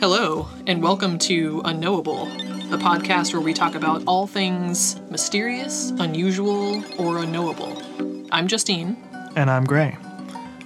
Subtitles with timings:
[0.00, 2.26] Hello, and welcome to Unknowable,
[2.70, 7.82] the podcast where we talk about all things mysterious, unusual, or unknowable.
[8.30, 8.96] I'm Justine.
[9.34, 9.98] And I'm Gray.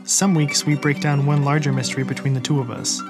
[0.04, 3.00] Some weeks we break down one larger mystery between the two of us.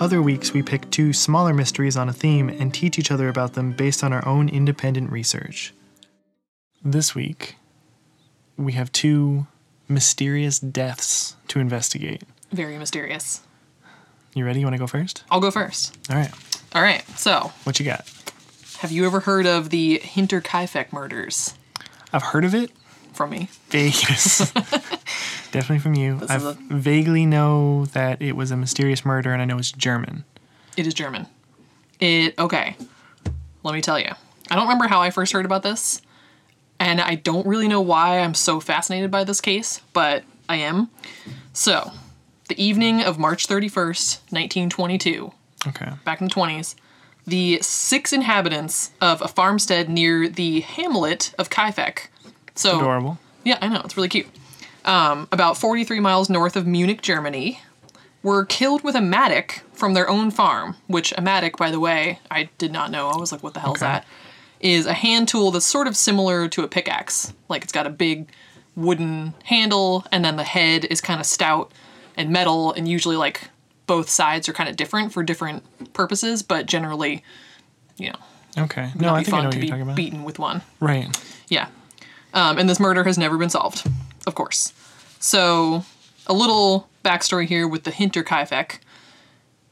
[0.00, 3.52] Other weeks we pick two smaller mysteries on a theme and teach each other about
[3.52, 5.72] them based on our own independent research.
[6.84, 7.54] This week,
[8.56, 9.46] we have two
[9.86, 12.24] mysterious deaths to investigate.
[12.50, 13.42] Very mysterious.
[14.34, 14.60] You ready?
[14.60, 15.24] You want to go first?
[15.30, 15.96] I'll go first.
[16.10, 16.30] All right.
[16.74, 18.06] All right, so What you got?
[18.78, 21.54] have you ever heard of the Hinterkaifeck murders?
[22.12, 22.70] I've heard of it.
[23.14, 23.48] From me.
[23.70, 24.50] Vegas.
[25.50, 26.20] Definitely from you.
[26.28, 30.24] I vaguely know that it was a mysterious murder and I know it's German.
[30.76, 31.26] It is German.
[31.98, 32.76] It, okay,
[33.64, 34.12] let me tell you.
[34.50, 36.00] I don't remember how I first heard about this,
[36.78, 40.88] and I don't really know why I'm so fascinated by this case, but I am.
[41.52, 41.90] So,
[42.48, 45.32] the evening of March 31st, 1922,
[45.66, 45.90] Okay.
[46.04, 46.74] back in the 20s,
[47.26, 52.08] the six inhabitants of a farmstead near the hamlet of Kaifeck.
[52.54, 53.18] So, Adorable.
[53.44, 54.26] yeah, I know, it's really cute.
[54.84, 57.60] Um, about 43 miles north of Munich, Germany,
[58.22, 62.18] were killed with a mattock from their own farm, which a mattock, by the way,
[62.30, 63.08] I did not know.
[63.08, 63.92] I was like, what the hell is Okay.
[63.92, 64.06] that?
[64.60, 67.32] Is a hand tool that's sort of similar to a pickaxe.
[67.48, 68.28] Like it's got a big
[68.74, 71.70] wooden handle, and then the head is kind of stout
[72.18, 73.48] and metal, and usually like
[73.86, 77.24] both sides are kind of different for different purposes, but generally,
[77.96, 78.18] you know,
[78.64, 78.90] Okay.
[78.96, 79.96] No, I be think I know what you're talking about.
[79.96, 80.62] beaten with one.
[80.80, 81.16] Right.
[81.48, 81.68] Yeah.
[82.34, 83.88] Um, and this murder has never been solved,
[84.26, 84.72] of course.
[85.20, 85.84] So,
[86.26, 88.80] a little backstory here with the Hinterkaifeck.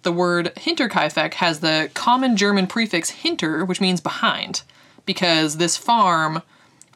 [0.03, 4.63] The word Hinterkaifeck has the common German prefix hinter, which means behind,
[5.05, 6.43] because this farm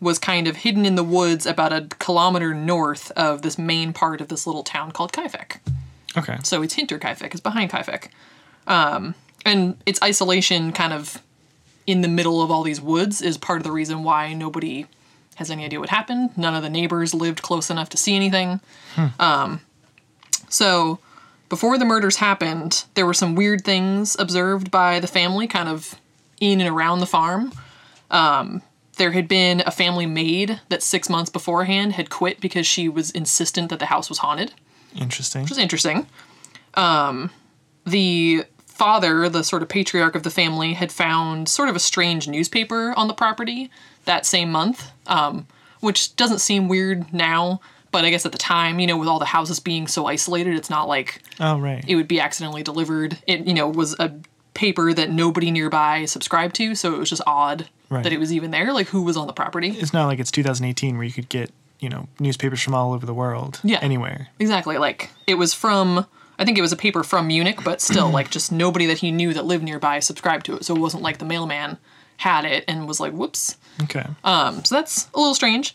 [0.01, 4.20] was kind of hidden in the woods about a kilometer north of this main part
[4.20, 5.59] of this little town called Kaifeck.
[6.17, 6.39] Okay.
[6.42, 8.09] So it's Hinterkaifeck, it's behind Kaifeck.
[8.67, 11.23] Um, and its isolation kind of
[11.87, 14.87] in the middle of all these woods is part of the reason why nobody
[15.37, 16.36] has any idea what happened.
[16.36, 18.61] None of the neighbors lived close enough to see anything.
[19.19, 19.61] Um,
[20.48, 20.98] so
[21.48, 25.95] before the murders happened, there were some weird things observed by the family kind of
[26.41, 27.53] in and around the farm.
[28.11, 28.63] Um,
[29.00, 33.11] there had been a family maid that six months beforehand had quit because she was
[33.11, 34.52] insistent that the house was haunted
[34.96, 35.42] Interesting.
[35.42, 36.06] which is interesting.
[36.74, 37.30] Um,
[37.84, 42.28] the father, the sort of patriarch of the family, had found sort of a strange
[42.28, 43.70] newspaper on the property
[44.05, 45.46] that same month, um,
[45.80, 47.61] which doesn't seem weird now,
[47.92, 50.55] but I guess at the time, you know, with all the houses being so isolated,
[50.55, 51.84] it's not like Oh, right.
[51.88, 53.18] it would be accidentally delivered.
[53.27, 54.12] It, you know, was a
[54.55, 58.05] paper that nobody nearby subscribed to, so it was just odd Right.
[58.05, 58.73] that it was even there.
[58.73, 59.70] Like, who was on the property?
[59.70, 63.05] it's not like it's 2018 where you could get, you know, newspapers from all over
[63.05, 63.61] the world.
[63.64, 63.80] Yeah.
[63.83, 64.28] Anywhere.
[64.39, 64.78] Exactly.
[64.78, 66.06] Like it was from
[66.39, 69.11] I think it was a paper from Munich, but still like just nobody that he
[69.11, 70.64] knew that lived nearby subscribed to it.
[70.64, 71.77] So it wasn't like the mailman
[72.17, 73.56] had it and was like, whoops.
[73.83, 74.06] Okay.
[74.24, 75.74] Um, so that's a little strange.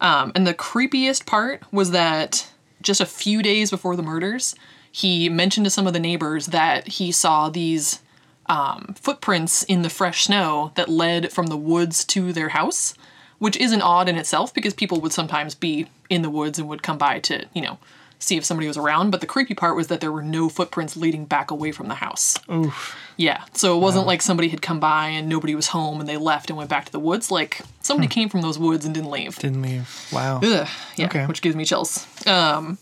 [0.00, 2.50] Um, and the creepiest part was that
[2.80, 4.54] just a few days before the murders,
[4.90, 8.00] he mentioned to some of the neighbors that he saw these
[8.48, 12.94] um, footprints in the fresh snow that led from the woods to their house,
[13.38, 16.82] which isn't odd in itself because people would sometimes be in the woods and would
[16.82, 17.78] come by to, you know,
[18.18, 19.10] see if somebody was around.
[19.10, 21.96] But the creepy part was that there were no footprints leading back away from the
[21.96, 22.38] house.
[22.50, 22.96] Oof.
[23.18, 26.16] Yeah, so it wasn't like somebody had come by and nobody was home and they
[26.16, 27.30] left and went back to the woods.
[27.30, 29.36] Like somebody came from those woods and didn't leave.
[29.38, 30.08] Didn't leave.
[30.12, 30.40] Wow.
[30.42, 31.26] Ugh, yeah, Okay.
[31.26, 32.06] which gives me chills.
[32.26, 32.78] Um,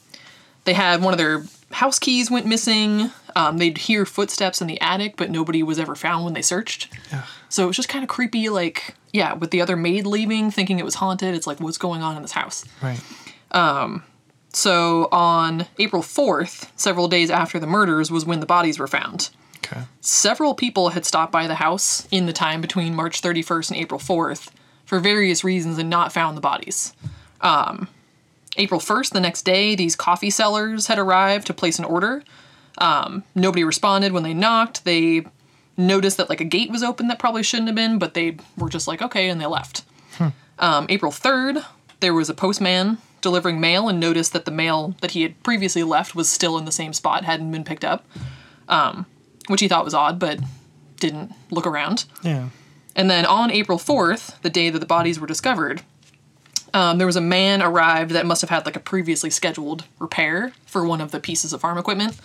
[0.65, 3.11] they had one of their house keys went missing.
[3.37, 6.89] Um, they'd hear footsteps in the attic, but nobody was ever found when they searched.
[7.12, 7.25] Ugh.
[7.49, 8.49] So it was just kind of creepy.
[8.49, 11.34] Like, yeah, with the other maid leaving, thinking it was haunted.
[11.34, 12.65] It's like, what's going on in this house?
[12.83, 13.00] Right.
[13.50, 14.05] Um,
[14.53, 19.31] So on April 4th, several days after the murders, was when the bodies were found.
[19.59, 19.81] Okay.
[20.00, 23.99] Several people had stopped by the house in the time between March 31st and April
[23.99, 24.50] 4th
[24.84, 26.93] for various reasons and not found the bodies.
[27.41, 27.89] Um,
[28.56, 32.23] April 1st, the next day, these coffee sellers had arrived to place an order.
[32.79, 34.85] Um, nobody responded when they knocked.
[34.85, 35.26] They
[35.76, 38.69] noticed that like a gate was open that probably shouldn't have been, but they were
[38.69, 39.85] just like, okay, and they left.
[40.59, 41.65] Um, April 3rd,
[42.00, 45.82] there was a postman delivering mail and noticed that the mail that he had previously
[45.82, 48.05] left was still in the same spot, hadn't been picked up,
[48.69, 49.06] um,
[49.49, 50.38] which he thought was odd, but
[51.00, 52.05] didn't look around.
[52.23, 52.49] Yeah.
[52.94, 55.82] And then on April 4th, the day that the bodies were discovered,
[56.73, 60.53] um, there was a man arrived that must have had like a previously scheduled repair
[60.67, 62.17] for one of the pieces of farm equipment.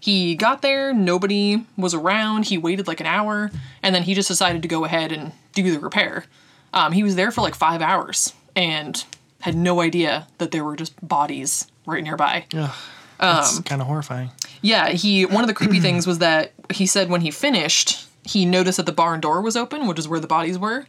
[0.00, 2.46] He got there, nobody was around.
[2.46, 3.50] He waited like an hour,
[3.82, 6.24] and then he just decided to go ahead and do the repair.
[6.72, 9.04] Um, he was there for like five hours and
[9.40, 12.46] had no idea that there were just bodies right nearby.
[12.54, 12.70] Ugh.
[13.18, 14.30] That's Um, kind of horrifying.
[14.62, 18.46] Yeah, he one of the creepy things was that he said when he finished, he
[18.46, 20.86] noticed that the barn door was open, which is where the bodies were,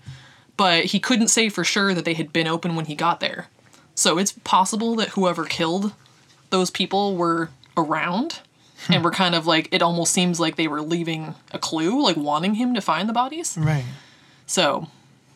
[0.55, 3.47] but he couldn't say for sure that they had been open when he got there.
[3.95, 5.93] So it's possible that whoever killed
[6.51, 8.39] those people were around
[8.89, 12.17] and were kind of like it almost seems like they were leaving a clue, like
[12.17, 13.57] wanting him to find the bodies.
[13.57, 13.85] Right.
[14.45, 14.87] So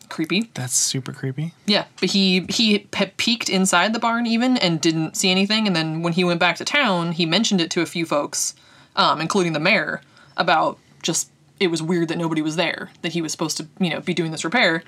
[0.08, 0.50] creepy.
[0.54, 1.52] That's super creepy.
[1.66, 5.66] Yeah, but he he had peeked inside the barn even and didn't see anything.
[5.66, 8.54] And then when he went back to town, he mentioned it to a few folks,
[8.94, 10.00] um, including the mayor,
[10.36, 13.90] about just it was weird that nobody was there, that he was supposed to you
[13.90, 14.82] know be doing this repair.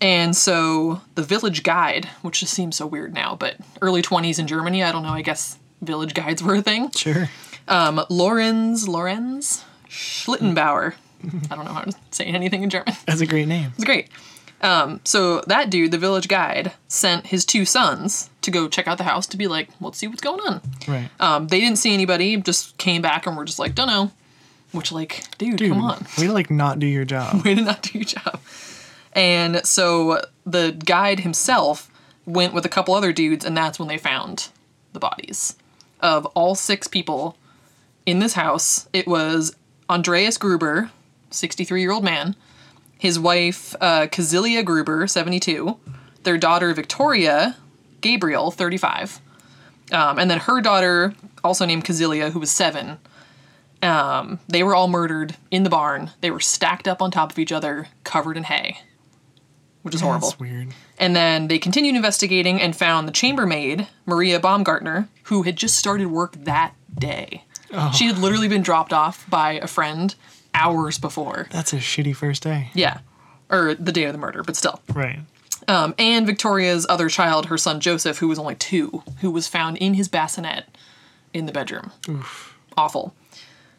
[0.00, 4.46] And so the village guide, which just seems so weird now, but early twenties in
[4.46, 5.08] Germany, I don't know.
[5.08, 6.90] I guess village guides were a thing.
[6.92, 7.28] Sure.
[7.68, 10.94] Um, Lorenz Lorenz Schlittenbauer.
[11.50, 12.94] I don't know how to say anything in German.
[13.06, 13.72] That's a great name.
[13.74, 14.08] It's great.
[14.60, 18.98] Um, so that dude, the village guide, sent his two sons to go check out
[18.98, 20.60] the house to be like, let's see what's going on.
[20.86, 21.08] Right.
[21.20, 24.10] Um, they didn't see anybody, just came back and were just like, don't know.
[24.72, 26.06] Which, like, dude, Dude, come on.
[26.18, 27.42] way to like not do your job.
[27.44, 28.38] Way to not do your job.
[29.14, 31.90] And so the guide himself
[32.26, 34.48] went with a couple other dudes, and that's when they found
[34.92, 35.56] the bodies
[36.00, 37.36] of all six people
[38.08, 38.88] in this house.
[38.94, 39.54] It was
[39.90, 40.90] Andreas Gruber,
[41.30, 42.34] 63 year old man,
[42.98, 45.76] his wife, uh, Kazilia Gruber, 72,
[46.22, 47.56] their daughter, Victoria
[48.00, 49.20] Gabriel, 35,
[49.92, 51.12] um, and then her daughter,
[51.44, 52.96] also named Kazilia, who was seven.
[53.82, 56.10] Um, they were all murdered in the barn.
[56.22, 58.78] They were stacked up on top of each other, covered in hay,
[59.82, 60.28] which is horrible.
[60.28, 60.68] That's weird.
[60.98, 66.06] And then they continued investigating and found the chambermaid, Maria Baumgartner, who had just started
[66.06, 67.44] work that day.
[67.94, 70.14] She had literally been dropped off by a friend
[70.54, 71.48] hours before.
[71.50, 72.70] That's a shitty first day.
[72.74, 72.98] Yeah.
[73.50, 74.80] Or the day of the murder, but still.
[74.92, 75.20] Right.
[75.66, 79.76] Um, and Victoria's other child, her son Joseph, who was only two, who was found
[79.78, 80.64] in his bassinet
[81.34, 81.92] in the bedroom.
[82.76, 83.14] Awful.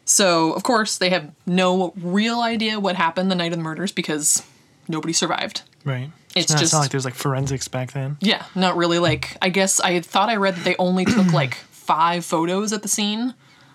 [0.04, 3.92] So, of course, they have no real idea what happened the night of the murders
[3.92, 4.42] because
[4.88, 5.62] nobody survived.
[5.84, 6.10] Right.
[6.36, 8.16] It's not, just- not like there's like forensics back then.
[8.20, 8.98] Yeah, not really.
[8.98, 12.82] Like, I guess I thought I read that they only took like five photos at
[12.82, 13.34] the scene.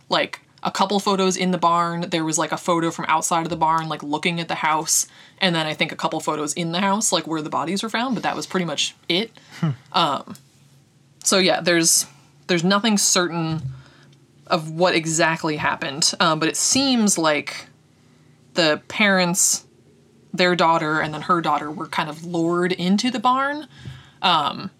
[0.10, 2.10] Like, a couple photos in the barn.
[2.10, 5.06] There was like a photo from outside of the barn, like looking at the house.
[5.38, 7.90] And then I think a couple photos in the house, like where the bodies were
[7.90, 9.32] found, but that was pretty much it.
[9.94, 10.36] Um,
[11.24, 12.08] so yeah, there's
[12.48, 13.62] there's nothing certain
[14.48, 17.68] of what exactly happened, um, but it seems like
[18.56, 19.66] the parents,
[20.34, 23.68] their daughter, and then her daughter were kind of lured into the barn.
[24.22, 24.72] Um,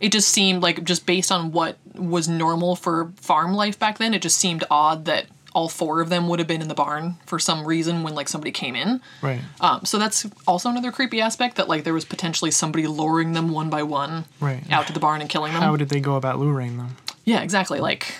[0.00, 4.14] it just seemed like just based on what was normal for farm life back then,
[4.14, 7.16] it just seemed odd that all four of them would have been in the barn
[7.26, 9.00] for some reason when like somebody came in.
[9.20, 9.40] Right.
[9.60, 13.50] Um, so that's also another creepy aspect that like there was potentially somebody luring them
[13.50, 14.62] one by one Right.
[14.70, 15.60] out to the barn and killing them.
[15.62, 16.96] How did they go about luring them?
[17.24, 17.80] Yeah, exactly.
[17.80, 18.14] Like,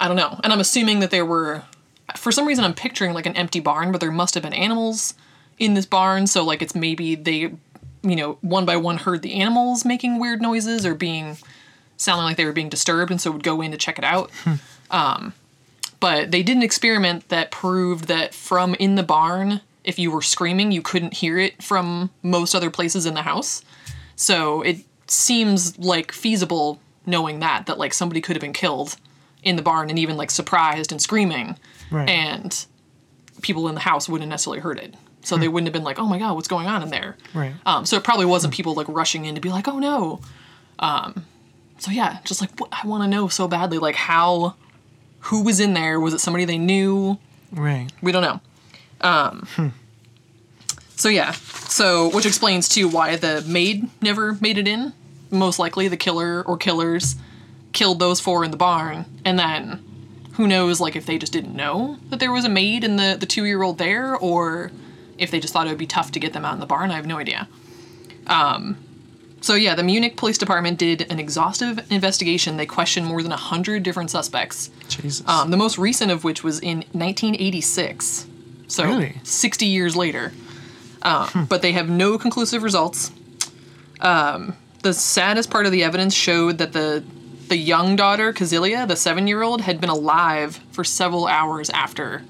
[0.00, 0.38] I don't know.
[0.44, 1.62] And I'm assuming that there were,
[2.16, 5.14] for some reason, I'm picturing like an empty barn, but there must have been animals
[5.58, 6.26] in this barn.
[6.28, 7.52] So, like, it's maybe they,
[8.02, 11.36] you know, one by one heard the animals making weird noises or being,
[11.96, 14.30] sounding like they were being disturbed, and so would go in to check it out.
[14.90, 15.32] um,
[16.00, 20.22] but they did an experiment that proved that from in the barn, if you were
[20.22, 23.62] screaming, you couldn't hear it from most other places in the house.
[24.16, 28.96] So it seems like feasible knowing that that like somebody could have been killed
[29.42, 31.56] in the barn and even like surprised and screaming
[31.90, 32.08] Right.
[32.08, 32.66] and
[33.42, 34.94] people in the house wouldn't necessarily heard it.
[35.22, 37.52] So they wouldn't have been like, "Oh my god, what's going on in there?" Right.
[37.66, 40.20] Um, so it probably wasn't people like rushing in to be like, "Oh no."
[40.78, 41.26] Um,
[41.78, 44.54] so yeah, just like what, I want to know so badly, like how,
[45.20, 46.00] who was in there?
[46.00, 47.18] Was it somebody they knew?
[47.52, 47.88] Right.
[48.02, 48.40] We don't know.
[49.02, 49.72] Um,
[50.96, 54.92] So yeah, so which explains too why the maid never made it in.
[55.30, 57.16] Most likely, the killer or killers
[57.72, 59.82] killed those four in the barn, and then
[60.34, 63.16] who knows, like if they just didn't know that there was a maid and the
[63.18, 64.70] the two year old there, or
[65.20, 66.90] if they just thought it would be tough to get them out in the barn.
[66.90, 67.48] I have no idea.
[68.26, 68.76] Um,
[69.40, 72.56] so yeah, the Munich police department did an exhaustive investigation.
[72.56, 74.70] They questioned more than hundred different suspects.
[74.88, 75.26] Jesus.
[75.26, 78.26] Um, the most recent of which was in 1986.
[78.68, 79.16] So Really?
[79.24, 80.32] 60 years later.
[81.02, 83.10] Um, But they have no conclusive results.
[84.00, 87.02] Um, the saddest part of the evidence showed that the
[87.48, 92.22] the young daughter, Kazilia, the seven year old, had been alive for several hours after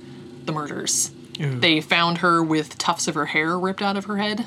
[0.47, 1.11] the murders.
[1.41, 1.59] Ew.
[1.59, 4.47] They found her with tufts of her hair ripped out of her head,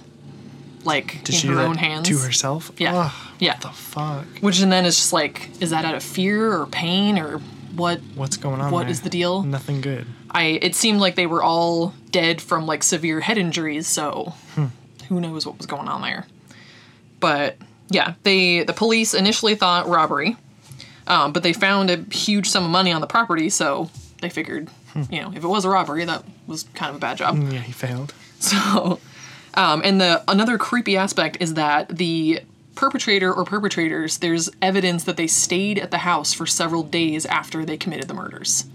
[0.84, 2.08] like Did in she her do that own hands.
[2.08, 2.72] to herself?
[2.78, 2.96] Yeah.
[2.96, 3.54] Ugh, Yeah.
[3.54, 4.26] What the fuck?
[4.42, 7.40] Which and then is just like, is that out of fear or pain or
[7.76, 8.00] what?
[8.16, 8.72] What's going on?
[8.72, 8.90] What there?
[8.92, 9.44] is the deal?
[9.44, 10.06] Nothing good.
[10.30, 14.34] I it seemed like they were all dead from like severe head injuries, so
[15.10, 16.28] who knows what was going on there.
[17.20, 17.58] But
[17.90, 20.36] yeah, they the police initially thought robbery,
[21.08, 23.90] um, but they found a huge sum of money on the property, so
[24.22, 24.70] they figured,
[25.10, 27.38] you know, if it was a robbery, that was kind of a bad job.
[27.52, 28.14] Yeah, he failed.
[28.40, 29.00] So,
[29.54, 32.42] um, and the another creepy aspect is that the
[32.76, 37.64] perpetrator or perpetrators, there's evidence that they stayed at the house for several days after
[37.64, 38.66] they committed the murders.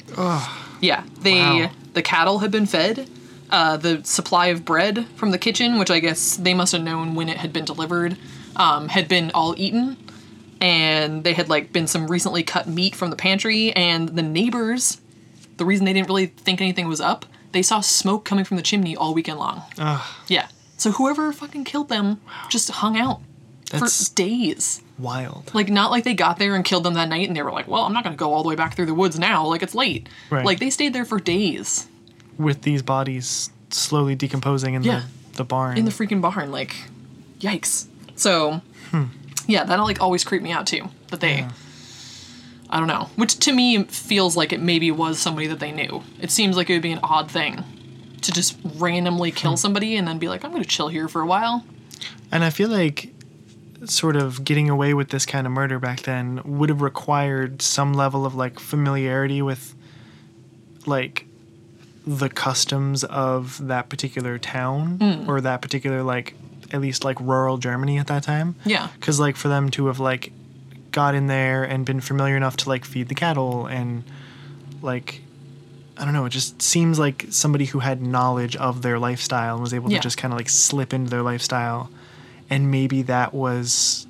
[0.81, 1.71] Yeah, they Wow.
[1.95, 3.11] the cattle had been fed.
[3.51, 7.15] Uh, the supply of bread from the kitchen, which I guess they must have known
[7.15, 8.17] when it had been delivered,
[8.57, 9.97] um, had been all eaten,
[10.61, 13.73] and they had like been some recently cut meat from the pantry.
[13.73, 15.01] And the neighbors,
[15.59, 18.63] the reason they didn't really think anything was up, they saw smoke coming from the
[18.63, 19.63] chimney all weekend long.
[19.79, 23.21] Ugh, Yeah, so whoever fucking killed them just hung out
[23.71, 24.83] That's- for days.
[24.99, 25.51] wild.
[25.55, 27.69] Like not like they got there and killed them that night and they were like,
[27.69, 29.47] "Well, I'm not going to go all the way back through the woods now.
[29.47, 30.45] Like it's late." Right.
[30.45, 31.87] Like they stayed there for days
[32.39, 35.03] With these bodies slowly decomposing in Yeah.
[35.33, 35.77] the, the barn.
[35.79, 36.51] in the freaking barn.
[36.51, 36.75] Like,
[37.41, 37.87] yikes.
[38.17, 38.61] So,
[38.91, 39.05] hmm.
[39.47, 40.89] yeah, that'll like always creeped me out too.
[41.09, 41.51] That they, Yeah.
[42.71, 43.09] I don't know.
[43.17, 46.03] Which to me feels like it maybe was somebody that they knew.
[46.21, 47.65] It seems like it would be an odd thing
[48.23, 51.23] to just randomly kill somebody and then be like, "I'm going to chill here for
[51.23, 51.65] a while."
[52.31, 53.11] And I feel like
[53.85, 57.95] sort of getting away with this kind of murder back then would have required some
[57.95, 59.75] level of like familiarity with
[60.85, 61.25] like
[62.07, 65.31] the customs of that particular town Hmm.
[65.31, 66.35] or that particular like
[66.73, 68.57] at least like rural Germany at that time.
[68.65, 68.89] Yeah.
[69.01, 70.33] Cuz like for them to have like
[70.99, 74.03] got in there and been familiar enough to like feed the cattle and
[74.83, 75.21] like
[75.97, 79.63] I don't know, it just seems like somebody who had knowledge of their lifestyle and
[79.63, 79.99] was able Yeah.
[79.99, 81.91] to just kind of like slip into their lifestyle
[82.51, 84.07] and maybe that was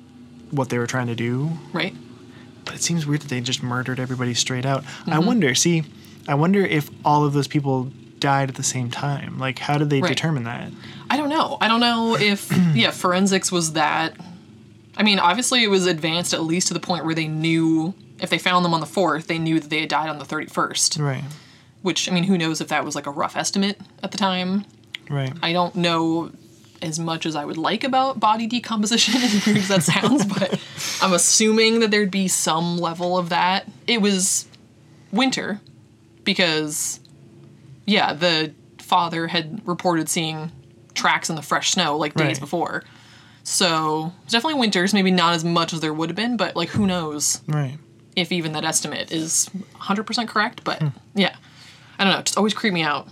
[0.51, 1.51] what they were trying to do.
[1.73, 1.95] Right.
[2.65, 4.83] But it seems weird that they just murdered everybody straight out.
[4.83, 5.25] I Mm-hmm.
[5.25, 5.83] wonder, see,
[6.27, 9.37] I wonder if all of those people died at the same time.
[9.39, 10.09] Like how did they Right.
[10.09, 10.71] determine that?
[11.09, 11.57] I don't know.
[11.61, 12.41] I don't know if
[12.75, 14.13] yeah, forensics was that.
[14.99, 18.29] I mean, obviously it was advanced at least to the point where they knew if
[18.29, 20.45] they found them on the fourth, they knew that they had died on the thirty
[20.47, 20.97] first.
[20.97, 21.23] Right.
[21.81, 24.65] Which I mean, who knows if that was like a rough estimate at the time?
[25.09, 25.31] Right.
[25.41, 26.31] I don't know
[26.81, 30.61] as much as I would like about body decomposition, as weird as that sounds, but
[31.01, 33.67] I'm assuming that there'd be some level of that.
[33.87, 34.47] It was
[35.11, 35.59] winter
[36.23, 36.99] because,
[37.85, 40.51] yeah, the father had reported seeing
[40.93, 42.39] tracks in the fresh snow like days Right.
[42.39, 42.83] before.
[43.49, 46.85] So definitely winters, maybe not as much as there would have been, but like who
[46.85, 47.79] knows Right.
[48.15, 49.49] if even that estimate is
[49.81, 50.63] 100% correct.
[50.63, 50.87] But hmm.
[51.15, 51.35] yeah,
[51.97, 52.19] I don't know.
[52.19, 53.07] It just always creeped me out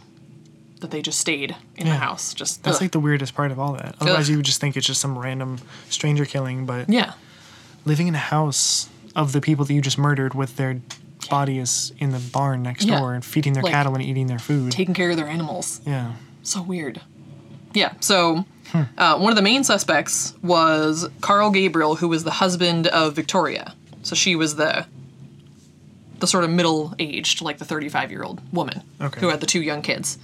[0.80, 2.36] that they just stayed in the house.
[2.36, 2.82] Just That's ugh.
[2.84, 3.96] like the weirdest part of all that.
[4.00, 4.30] Otherwise, Ugh.
[4.30, 5.58] you would just think it's just some random
[5.90, 7.14] stranger killing, but yeah,
[7.84, 10.80] living in a house of the people that you just murdered with their
[11.32, 13.00] bodies in the barn next Yeah.
[13.00, 14.72] door and feeding their Like, cattle and eating their food.
[14.72, 15.82] taking care of their animals.
[15.84, 16.12] yeah.
[16.44, 17.02] So weird.
[17.74, 17.94] Yeah.
[18.02, 18.46] So
[18.98, 23.74] uh, one of the main suspects was Carl Gabriel, who was the husband of Victoria.
[24.04, 24.86] So she was the
[26.20, 29.20] the sort of middle aged, like the 35 year old woman Okay.
[29.20, 30.18] who had the two young kids.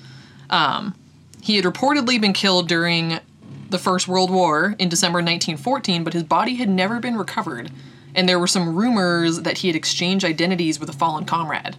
[0.50, 0.96] Um,
[1.42, 3.20] he had reportedly been killed during
[3.70, 7.72] the First World War in December 1914, but his body had never been recovered.
[8.16, 11.76] And there were some rumors that he had exchanged identities with a fallen comrade.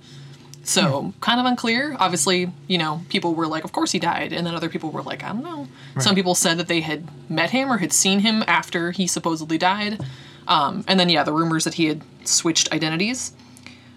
[0.64, 1.94] So, kind of unclear.
[1.99, 4.33] Obviously, you know, people were like, of course he died.
[4.33, 5.68] And then other people were like, I don't know.
[6.00, 9.59] Some people said that they had met him or had seen him after he supposedly
[9.59, 10.00] died.
[10.49, 13.33] Um, and then, yeah, the rumors that he had switched identities.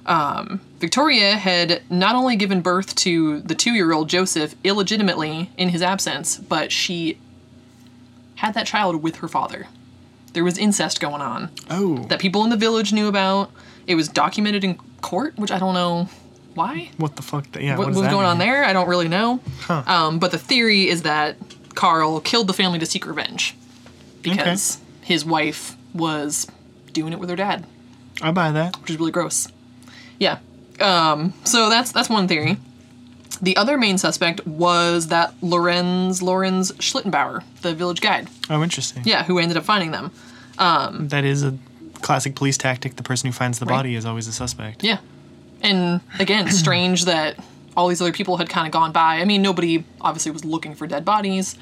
[0.06, 5.70] Um, Victoria had not only given birth to the two year old Joseph illegitimately in
[5.70, 7.18] his absence, but she
[8.36, 9.68] had that child with her father.
[10.34, 13.52] There was incest going on Oh, that people in the village knew about.
[13.86, 16.10] It was documented in court, which I don't know
[16.58, 16.90] why.
[16.98, 17.50] what the fuck?
[17.52, 18.66] th- Yeah, What, what, was going on there?
[18.66, 19.40] I don't really know.
[19.62, 19.84] Huh.
[19.88, 21.38] Um, but the theory is that
[21.76, 23.56] Carl killed the family to seek revenge
[24.22, 26.48] because his wife was
[26.92, 27.66] doing it with her dad,
[28.22, 28.80] I buy that.
[28.82, 29.48] which is really gross.
[30.20, 30.40] Yeah.
[30.82, 32.58] Um, so that's that's one theory.
[33.42, 38.28] The other main suspect was that Lorenz Lorenz Schlittenbauer, the village guide.
[38.50, 39.04] Oh, interesting.
[39.06, 40.12] Yeah, who ended up finding them.
[40.58, 41.56] That is a
[42.02, 42.96] classic police tactic.
[42.96, 43.78] The person who finds the Right.
[43.78, 44.84] body is always a suspect.
[44.84, 44.98] Yeah.
[45.62, 47.38] And again, strange that
[47.76, 49.18] all these other people had kind of gone by.
[49.18, 51.56] I mean, nobody obviously was looking for dead bodies.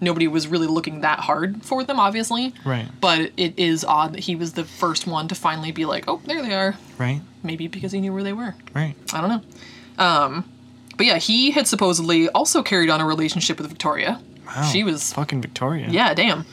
[0.00, 2.52] Nobody was really looking that hard for them, obviously.
[2.64, 2.86] Right.
[3.00, 6.20] But it is odd that he was the first one to finally be like, oh,
[6.24, 6.74] there they are.
[6.98, 7.20] Right.
[7.42, 8.54] Maybe because he knew where they were.
[8.74, 8.94] Right.
[9.12, 10.04] I don't know.
[10.04, 10.50] Um,
[10.96, 14.20] but yeah, he had supposedly also carried on a relationship with Victoria.
[14.46, 14.62] Wow.
[14.64, 15.88] She was fucking Victoria.
[15.88, 16.44] yeah, damn.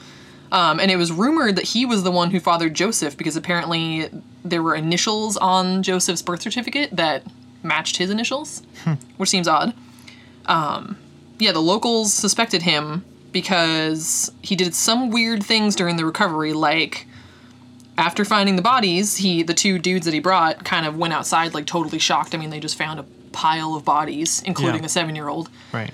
[0.52, 4.10] Um, and it was rumored that he was the one who fathered Joseph because apparently
[4.44, 7.24] there were initials on Joseph's birth certificate that
[7.62, 8.64] matched his initials,
[9.18, 9.74] which seems odd.
[10.48, 10.98] Um,
[11.38, 17.06] yeah, the locals suspected him because he did some weird things during the recovery, like
[17.98, 21.54] after finding the bodies, he the two dudes that he brought kind of went outside
[21.54, 22.34] like totally shocked.
[22.34, 23.04] I mean, they just found a
[23.34, 24.86] pile of bodies, including Yeah.
[24.88, 25.50] a seven year old.
[25.72, 25.92] Right.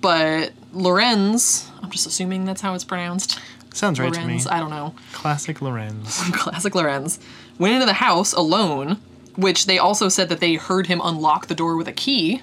[0.00, 3.38] But Lorenz, I'm just assuming that's how it's pronounced.
[3.72, 4.26] Sounds right to me.
[4.26, 4.94] Lorenz, I don't know.
[5.12, 6.20] Classic Lorenz.
[6.32, 7.18] Classic Lorenz.
[7.58, 9.00] Went into the house alone,
[9.36, 12.40] which they also said that they heard him unlock the door with a key.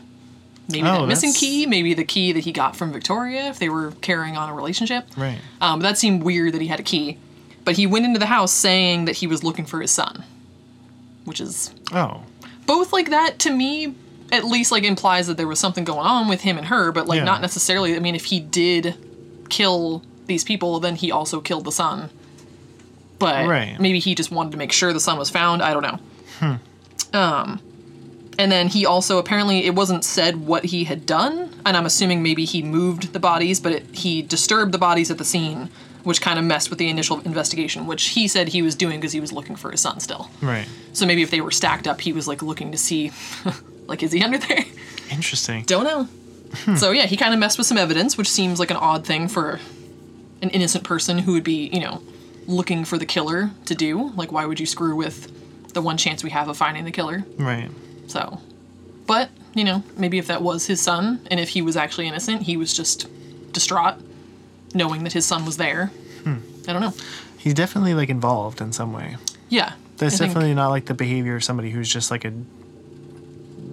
[0.69, 3.59] Maybe Oh, that missing that's- key, maybe the key that he got from Victoria if
[3.59, 5.05] they were carrying on a relationship.
[5.17, 5.39] Right.
[5.59, 7.17] Um, but that seemed weird that he had a key.
[7.63, 10.23] But he went into the house saying that he was looking for his son,
[11.25, 12.23] which is Oh.
[12.65, 13.95] both like that to me
[14.31, 17.07] at least like implies that there was something going on with him and her, but
[17.07, 17.23] like Yeah.
[17.25, 17.95] not necessarily.
[17.95, 18.95] I mean, if he did
[19.49, 22.09] kill these people, then he also killed the son.
[23.19, 23.79] But Right.
[23.79, 25.61] maybe he just wanted to make sure the son was found.
[25.61, 25.99] I don't know.
[27.13, 27.59] Um,
[28.39, 32.23] and then he also apparently it wasn't said what he had done, and I'm assuming
[32.23, 35.69] maybe he moved the bodies, but it, he disturbed the bodies at the scene,
[36.03, 39.11] which kind of messed with the initial investigation, which he said he was doing because
[39.11, 40.29] he was looking for his son still.
[40.41, 40.65] Right.
[40.93, 43.11] So maybe if they were stacked up, he was like looking to see,
[43.91, 44.65] like, is he under there?
[45.11, 45.63] Interesting.
[45.65, 46.07] Don't know.
[46.65, 46.75] Hmm.
[46.75, 49.27] So yeah, he kind of messed with some evidence, which seems like an odd thing
[49.27, 49.59] for
[50.41, 52.01] an innocent person who would be, you know,
[52.47, 54.09] looking for the killer to do.
[54.15, 57.23] Like, why would you screw with the one chance we have of finding the killer?
[57.37, 57.69] Right.
[58.07, 58.39] So,
[59.05, 62.43] but you know, maybe if that was his son, and if he was actually innocent,
[62.43, 63.07] he was just
[63.53, 63.95] distraught,
[64.73, 65.87] knowing that his son was there.
[66.23, 66.37] Hmm.
[66.67, 66.93] I don't know.
[67.37, 69.17] He's definitely like involved in some way.
[69.49, 72.31] Yeah, That's I definitely not like the behavior of somebody who's just like a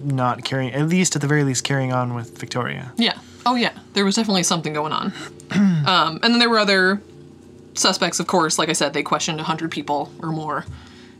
[0.03, 2.93] not carrying at least at the very least carrying on with Victoria.
[2.97, 3.17] Yeah.
[3.45, 3.77] Oh, yeah.
[3.93, 5.13] There was definitely something going on.
[5.51, 7.01] um, and then there were other
[7.73, 8.59] suspects, of course.
[8.59, 10.65] Like I said, they questioned 100 people or more.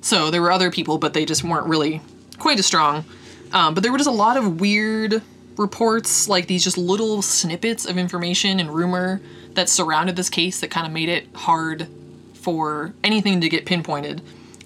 [0.01, 2.01] So there were other people, but they just weren't really
[2.37, 3.05] quite as strong.
[3.51, 5.21] Um, but there were just a lot of weird
[5.57, 9.21] reports, like these just little snippets of information and rumor
[9.55, 11.87] that surrounded this case that kind of made it hard
[12.33, 14.21] for anything to get pinpointed.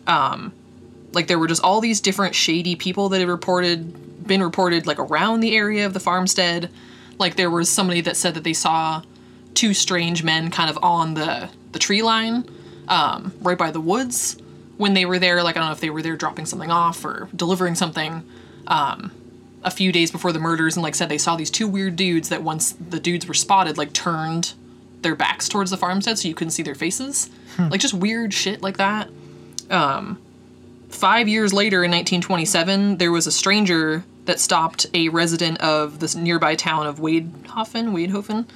[0.05, 0.53] Um,
[1.13, 3.93] like there were just all these different shady people that had reported
[4.25, 6.69] been reported like around the area of the farmstead.
[7.19, 9.03] Like there was somebody that said that they saw
[9.53, 12.49] two strange men kind of on the the tree line
[12.87, 14.37] um, right by the woods.
[14.77, 17.05] When they were there like i don't know if they were there dropping something off
[17.05, 18.23] or delivering something
[18.67, 19.11] um,
[19.63, 22.29] a few days before the murders and like said they saw these two weird dudes
[22.29, 24.53] that once the dudes were spotted like turned
[25.03, 27.29] their backs towards the farmstead so you couldn't see their faces.
[27.59, 29.09] Like just weird shit like that.
[29.69, 30.19] Um,
[30.89, 36.15] five years later in 1927, there was a stranger that stopped a resident of this
[36.15, 38.47] nearby town of Waidhofen, Waidhofen,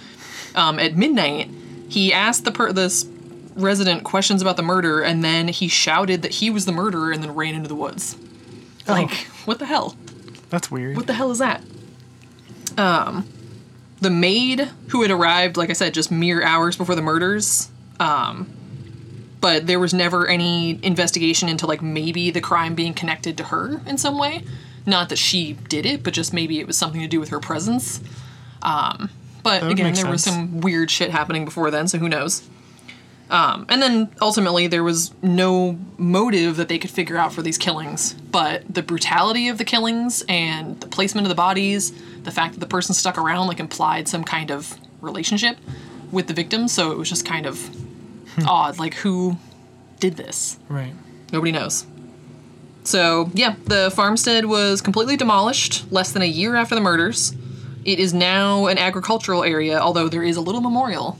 [0.56, 1.49] um, at midnight.
[1.89, 3.06] He asked the per- this
[3.56, 7.23] resident questions about the murder, and then he shouted that he was the murderer, and
[7.23, 8.17] then ran into the woods.
[8.88, 9.12] Like,
[9.45, 9.95] what the hell?
[10.49, 10.95] That's weird.
[10.95, 11.62] What the hell is that?
[12.77, 13.27] Um,
[13.99, 17.69] the maid who had arrived, like I said, just mere hours before the murders.
[17.99, 18.49] Um,
[19.41, 23.82] but there was never any investigation into like maybe the crime being connected to her
[23.86, 24.43] in some way.
[24.88, 27.39] Not that she did it, but just maybe it was something to do with her
[27.39, 28.02] presence.
[28.63, 29.12] Um,
[29.43, 30.36] but would again, make there was sense.
[30.36, 32.47] some weird shit happening before then, so who knows?
[33.30, 37.58] Um, and then ultimately, there was no motive that they could figure out for these
[37.58, 38.13] killings.
[38.13, 41.91] But the brutality of the killings and the placement of the bodies,
[42.23, 45.58] the fact that the person stuck around, like implied some kind of relationship
[46.12, 46.71] with the victims.
[46.71, 47.69] So it was just kind of
[48.47, 48.80] odd.
[48.80, 49.38] Like, who
[50.00, 50.58] did this?
[50.69, 50.93] right.
[51.34, 51.86] Nobody knows.
[52.88, 57.36] So, yeah, the farmstead was completely demolished less than a year after the murders.
[57.84, 61.19] It is now an agricultural area, although there is a little memorial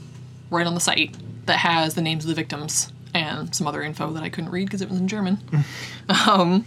[0.50, 4.10] right on the site that has the names of the victims and some other info
[4.12, 5.40] that I couldn't read because it was in German.
[6.26, 6.64] um,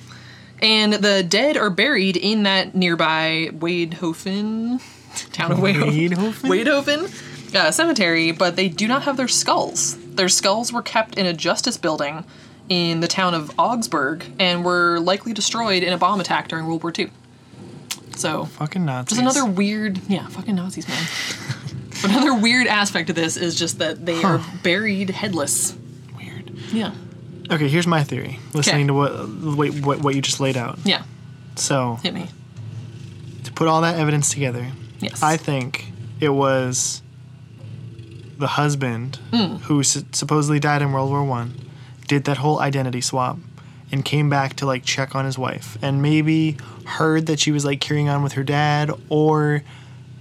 [0.61, 4.83] and the dead are buried in that nearby Waidhofen
[5.31, 7.55] town of Waidhofen, Waidhofen?
[7.55, 9.97] Uh, cemetery, but they do not have their skulls.
[10.13, 12.23] Their skulls were kept in a justice building
[12.71, 16.81] in the town of Augsburg and were likely destroyed in a bomb attack during World
[16.81, 17.11] War II.
[18.15, 19.17] So, Fucking Nazis.
[19.17, 21.03] just another weird, yeah, fucking Nazis, man.
[22.05, 25.75] another weird aspect of this is just that they are buried headless.
[26.15, 26.49] weird.
[26.71, 26.93] Yeah,
[27.51, 28.39] Okay, here's my theory.
[28.53, 30.79] Listening to what, wait, what what you just laid out.
[30.85, 31.03] yeah,
[31.57, 32.29] So hit me.
[33.43, 34.65] to put all that evidence together,
[35.01, 35.21] Yes.
[35.21, 37.01] I think it was
[38.37, 39.55] the husband Hmm.
[39.67, 41.55] who su- supposedly died in World War One,
[42.11, 43.37] did that whole identity swap,
[43.89, 47.63] and came back to like check on his wife, and maybe heard that she was
[47.63, 49.63] like carrying on with her dad, or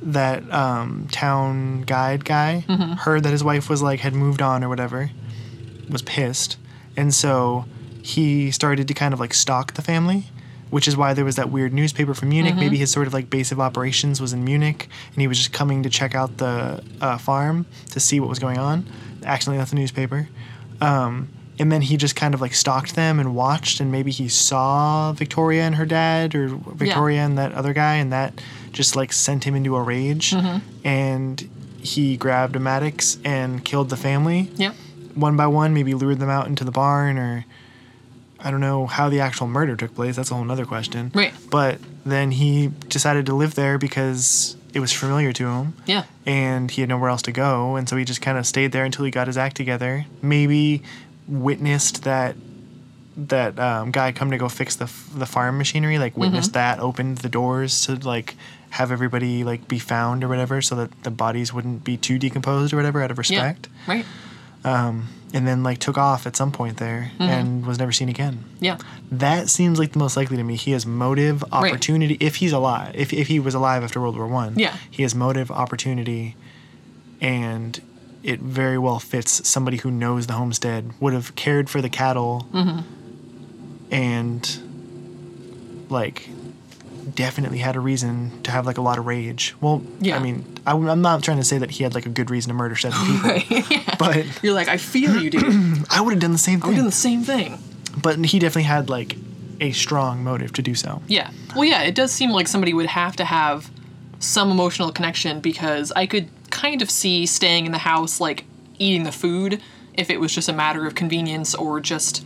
[0.02, 2.92] that um, town guide guy Mm-hmm.
[2.92, 5.10] heard that his wife was like had moved on or whatever,
[5.88, 6.56] was pissed,
[6.96, 7.64] and so
[8.02, 10.24] he started to kind of like stalk the family.
[10.70, 12.52] Which is why there was that weird newspaper from Munich.
[12.52, 12.60] Mm-hmm.
[12.60, 15.52] Maybe his sort of like base of operations was in Munich, and he was just
[15.52, 18.86] coming to check out the uh, farm to see what was going on.
[19.24, 20.28] Accidentally left the newspaper,
[20.80, 21.28] um,
[21.60, 25.12] and then he just kind of like stalked them and watched and maybe he saw
[25.12, 28.32] Victoria and her dad or Victoria and that other guy and that
[28.72, 30.58] just like sent him into a rage mm-hmm.
[30.86, 31.48] and
[31.82, 34.74] he grabbed a mattock and killed the family Yep.
[35.14, 37.44] one by one, maybe lured them out into the barn or
[38.42, 40.16] I don't know how the actual murder took place.
[40.16, 41.10] That's a whole nother question.
[41.14, 41.34] Right.
[41.50, 46.04] But then he decided to live there because it was familiar to him Yeah.
[46.24, 47.76] and he had nowhere else to go.
[47.76, 50.06] And so he just kind of stayed there until he got his act together.
[50.22, 50.82] Maybe
[51.30, 52.36] witnessed that
[53.16, 55.98] that um, guy come to go fix the f- the farm machinery.
[55.98, 56.22] Like mm-hmm.
[56.22, 58.36] witnessed that, opened the doors to like
[58.70, 62.72] have everybody like be found or whatever, so that the bodies wouldn't be too decomposed
[62.72, 63.20] or whatever out of Yeah.
[63.20, 64.04] respect Right.
[64.64, 67.22] Um, and then like took off at some point there mm-hmm.
[67.22, 68.44] and was never seen again.
[68.60, 68.78] Yeah.
[69.10, 70.56] That seems like the most likely to me.
[70.56, 72.16] He has motive, opportunity.
[72.20, 74.76] If he's alive, if, if he was alive after World War One, Yeah.
[74.90, 76.36] he has motive, opportunity,
[77.20, 77.80] and
[78.22, 82.46] it very well fits somebody who knows the homestead would have cared for the cattle,
[82.52, 82.80] Mm-hmm.
[83.92, 84.60] and
[85.88, 86.28] like
[87.14, 89.54] definitely had a reason to have like a lot of rage.
[89.60, 90.16] Well, Yeah.
[90.16, 92.48] I mean, I, I'm not trying to say that he had like a good reason
[92.50, 93.96] to murder seven people, yeah.
[93.98, 95.84] but You're like, I feel you, dude.
[95.90, 96.84] I would have done the same We're doing thing.
[96.86, 97.58] the same thing.
[98.00, 99.16] But he definitely had like
[99.60, 101.02] a strong motive to do so.
[101.08, 101.30] Yeah.
[101.56, 103.70] Well, yeah, it does seem like somebody would have to have
[104.20, 106.28] some emotional connection because I could
[106.60, 108.44] kind of see staying in the house, like
[108.78, 109.60] eating the food,
[109.94, 112.24] if it was just a matter of convenience or just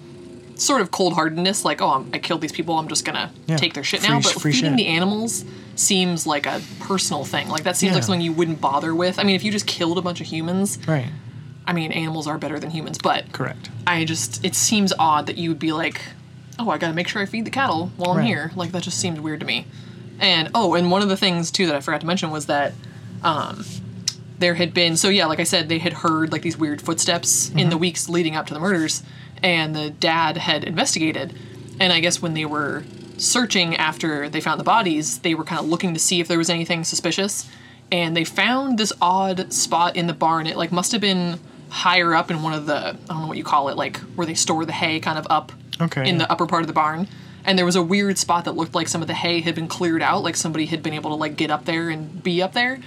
[0.56, 3.56] sort of cold heartedness, like, oh, I'm, I killed these people, I'm just gonna Yeah.
[3.56, 4.20] take their shit Free now.
[4.20, 4.76] But feeding shit.
[4.76, 5.44] the animals
[5.74, 7.48] seems like a personal thing.
[7.48, 7.94] Like, that seems Yeah.
[7.96, 9.18] like something you wouldn't bother with.
[9.18, 11.06] I mean, if you just killed a bunch of humans, Right.
[11.66, 13.70] I mean, animals are better than humans, but Correct.
[13.86, 16.00] I just it seems odd that you would be like,
[16.58, 18.52] oh, I gotta make sure I feed the cattle while I'm here.
[18.54, 19.66] Like that just seems weird to me.
[20.20, 22.74] And oh, and one of the things too that I forgot to mention was that
[23.24, 23.64] um,
[24.38, 27.50] there had been so yeah, like I said, they had heard like these weird footsteps
[27.50, 27.78] in the mm-hmm.
[27.78, 29.02] weeks leading up to the murders,
[29.42, 31.34] and the dad had investigated,
[31.80, 32.84] and I guess when they were
[33.16, 36.38] searching after they found the bodies, they were kind of looking to see if there
[36.38, 37.48] was anything suspicious,
[37.92, 40.46] and they found this odd spot in the barn.
[40.46, 41.38] It like must have been
[41.70, 44.26] higher up in one of the I don't know what you call it, like where
[44.26, 47.08] they store the hay, kind of up Okay, in the upper part of the barn.
[47.46, 49.68] And there was a weird spot that looked like some of the hay had been
[49.68, 52.52] cleared out, like somebody had been able to like get up there and be up
[52.54, 52.80] there.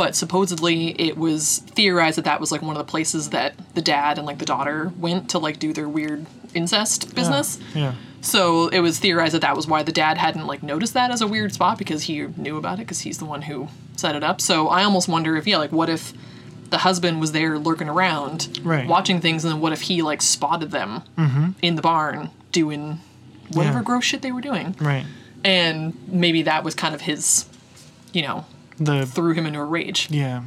[0.00, 3.82] But supposedly it was theorized that that was like one of the places that the
[3.82, 7.58] dad and like the daughter went to like do their weird incest business.
[7.74, 7.92] Yeah.
[8.22, 11.20] So it was theorized that that was why the dad hadn't like noticed that as
[11.20, 14.24] a weird spot because he knew about it because he's the one who set it
[14.24, 14.40] up.
[14.40, 16.14] So I almost wonder if yeah, like what if
[16.70, 18.88] the husband was there lurking around, Right.
[18.88, 21.50] watching things, and then what if he like spotted them mm-hmm.
[21.60, 23.00] in the barn doing
[23.52, 23.84] whatever Yeah.
[23.84, 25.04] gross shit they were doing, Right.
[25.44, 27.44] and maybe that was kind of his,
[28.14, 28.46] you know,
[28.80, 30.42] The threw him into a rage yeah.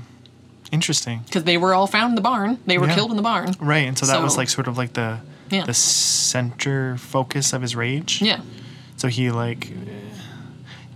[0.72, 1.22] Interesting.
[1.26, 2.58] because they were all found in the barn.
[2.65, 2.96] They were Yeah.
[2.96, 3.54] killed in the barn.
[3.60, 5.19] Right, and so that was like sort of like the
[5.52, 5.65] Yeah.
[5.65, 8.22] the center focus of his rage.
[8.22, 8.39] Yeah.
[8.98, 9.72] So he like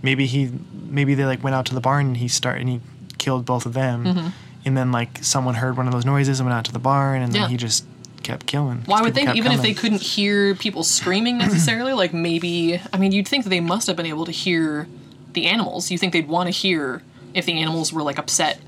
[0.02, 2.80] maybe he maybe they like went out to the barn and he started and he
[3.18, 4.04] killed both of them.
[4.04, 4.28] Mm-hmm.
[4.64, 7.22] And then like someone heard one of those noises and went out to the barn
[7.22, 7.84] and then he just
[8.22, 8.82] kept killing.
[8.86, 12.96] Well, I would kept even if they couldn't hear people screaming necessarily, like maybe I
[12.98, 14.88] mean, you'd think that they must have been able to hear
[15.34, 15.90] the animals.
[15.90, 17.02] You think they'd want to hear
[17.34, 18.60] if the animals were like upset,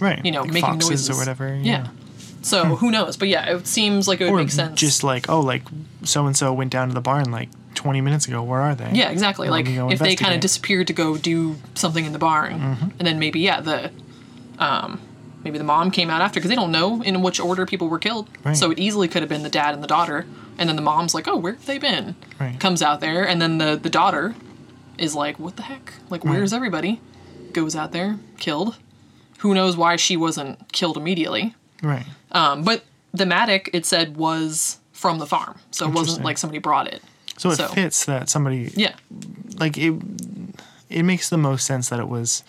[0.00, 1.54] right, you know, like making noises or whatever.
[1.54, 1.88] Yeah.
[2.42, 3.16] So who knows?
[3.16, 4.78] But yeah, it seems like it would Or make sense.
[4.80, 5.62] just like oh like
[6.04, 8.42] so and so went down to the barn like 20 minutes ago.
[8.42, 8.90] Where are they?
[8.92, 9.48] yeah, exactly.
[9.48, 10.36] Let Like if they kind of.
[10.36, 10.40] Mm-hmm.
[10.40, 12.52] disappeared to go do something in the barn,
[12.98, 13.90] and then maybe yeah the,
[14.58, 15.00] um,
[15.44, 17.98] maybe the mom came out after because they don't know in which order people were
[17.98, 18.28] killed.
[18.44, 18.56] Right.
[18.56, 20.24] So it easily could have been the dad and the daughter,
[20.58, 22.14] and then the mom's like, oh, where have they been?
[22.40, 22.58] Right.
[22.60, 24.34] Comes out there, and then the the daughter
[24.96, 25.92] is like, what the heck?
[26.08, 27.00] Like, where's everybody?
[27.62, 28.76] Goes out there, killed.
[29.38, 31.54] Who knows why she wasn't killed immediately?
[31.82, 32.06] Right.
[32.32, 36.58] Um, but the mattock, it said, was from the farm, so it wasn't like somebody
[36.60, 37.02] brought it.
[37.36, 38.94] So it So- fits that somebody Yeah,
[39.58, 39.94] like it
[40.88, 42.42] it makes the most sense that it was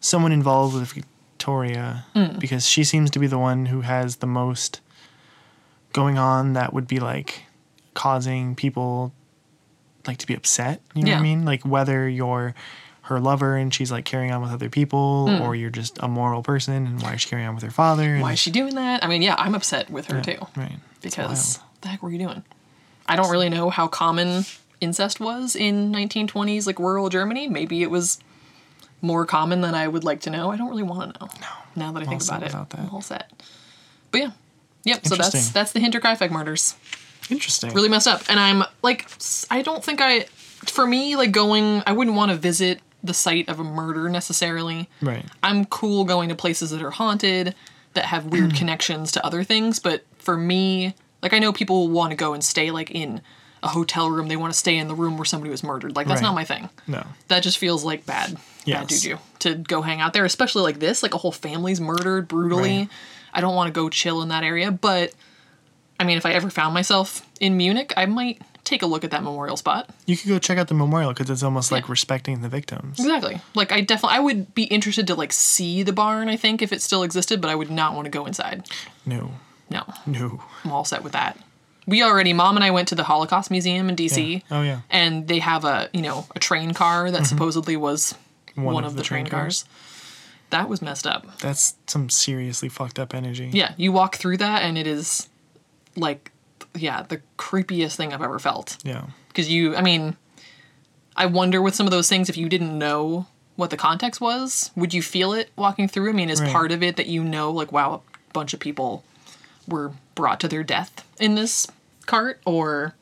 [0.00, 2.38] someone involved with Victoria Mm.
[2.38, 4.80] because she seems to be the one who has the most
[5.92, 7.44] going on that would be like
[7.94, 9.12] causing people
[10.06, 11.44] like to be upset, you know what I mean?
[11.44, 12.54] Like whether you're
[13.06, 16.42] her lover and she's like carrying on with other people or you're just a moral
[16.42, 18.20] person and why is she carrying on with her father Mm.
[18.22, 19.04] why is she doing that?
[19.04, 20.38] I mean, yeah, I'm upset with her too.
[20.56, 22.44] right because the heck were you doing?
[23.06, 24.44] I don't really know how common
[24.80, 27.48] incest was in 1920s like rural Germany.
[27.48, 28.18] Maybe it was
[29.00, 30.52] more common than I would like to know.
[30.52, 31.28] I don't really want to know.
[31.40, 31.46] No.
[31.74, 32.78] Now that I think about it, that.
[32.78, 33.32] I'm all set.
[34.12, 34.30] But yeah,
[34.84, 35.04] yep.
[35.06, 36.76] So that's that's the Hinterkaifeck murders.
[37.30, 39.08] interesting Really messed up, and I'm like,
[39.50, 40.20] I don't think I,
[40.66, 44.88] for me, like going, I wouldn't want to visit the site of a murder necessarily.
[45.00, 47.54] right I'm cool going to places that are haunted,
[47.94, 48.30] that have Hmm.
[48.30, 52.32] weird connections to other things, but for me, Like I know people want to go
[52.34, 53.20] and stay like in
[53.62, 54.26] a hotel room.
[54.26, 55.94] They want to stay in the room where somebody was murdered.
[55.94, 56.26] Like that's Right.
[56.26, 56.68] not my thing.
[56.88, 57.06] No.
[57.28, 58.34] That just feels like bad.
[58.34, 58.86] Bad Yes.
[59.02, 61.00] juju to go hang out there, especially like this.
[61.00, 62.78] Like a whole family's murdered brutally.
[62.78, 62.88] Right.
[63.32, 64.72] I don't want to go chill in that area.
[64.72, 65.12] But
[66.00, 69.10] I mean, if I ever found myself in Munich, I might take a look at
[69.10, 69.90] that memorial spot.
[70.06, 72.98] You could go check out the memorial because it's almost like respecting the victims.
[72.98, 73.40] Exactly.
[73.54, 76.28] Like I definitely, I would be interested to like see the barn.
[76.28, 78.66] I think if it still existed, but I would not want to go inside.
[79.04, 79.32] No.
[79.70, 80.42] No, No.
[80.64, 81.38] I'm all set with that.
[81.86, 84.34] We already, mom and I went to the Holocaust Museum in DC.
[84.34, 84.40] Yeah.
[84.50, 84.72] Oh, yeah.
[84.74, 84.80] Mm-hmm.
[84.90, 88.14] And they have a, you know, a train car that supposedly was
[88.54, 89.64] one, of, the, train, cars.
[90.50, 91.38] That was messed up.
[91.38, 93.50] That's some seriously fucked up energy.
[93.52, 95.28] Yeah, you walk through that and it is
[95.96, 96.30] like,
[96.74, 98.78] yeah, the creepiest thing I've ever felt.
[98.84, 99.06] Yeah.
[99.28, 100.16] Because you, I mean,
[101.16, 104.70] I wonder with some of those things if you didn't know what the context was,
[104.76, 106.08] would you feel it walking through?
[106.10, 106.50] I mean, is Right.
[106.50, 107.94] part of it that you know, like, wow,
[108.28, 109.04] a bunch of people
[109.68, 111.66] were brought to their death in this
[112.06, 112.94] cart, or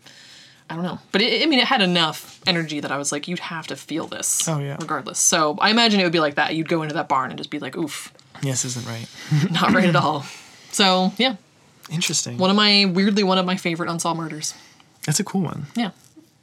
[0.68, 0.98] I don't know.
[1.12, 3.76] But it, I mean, it had enough energy that I was like, you'd have to
[3.76, 4.48] feel this.
[4.48, 4.76] Oh, yeah.
[4.80, 5.18] Regardless.
[5.18, 6.54] So I imagine it would be like that.
[6.54, 9.06] You'd go into that barn and just be like, oof, Yes isn't right.
[9.50, 10.24] not right at all.
[10.72, 11.36] So yeah,
[11.90, 12.38] Interesting.
[12.38, 14.54] one of my weirdly one of my favorite unsolved murders.
[15.06, 15.66] That's a cool one.
[15.74, 15.90] Yeah.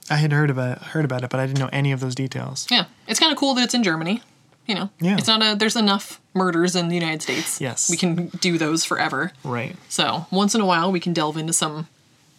[0.09, 2.65] I had heard about heard about it, but I didn't know any of those details.
[2.71, 4.21] Yeah, it's kind of cool that it's in Germany.
[4.65, 5.17] You know, Yeah.
[5.17, 5.55] it's not a.
[5.57, 7.59] There's enough murders in the United States.
[7.61, 7.89] Yes.
[7.89, 9.31] we can do those forever.
[9.43, 9.75] Right.
[9.89, 11.87] So once in a while, we can delve into some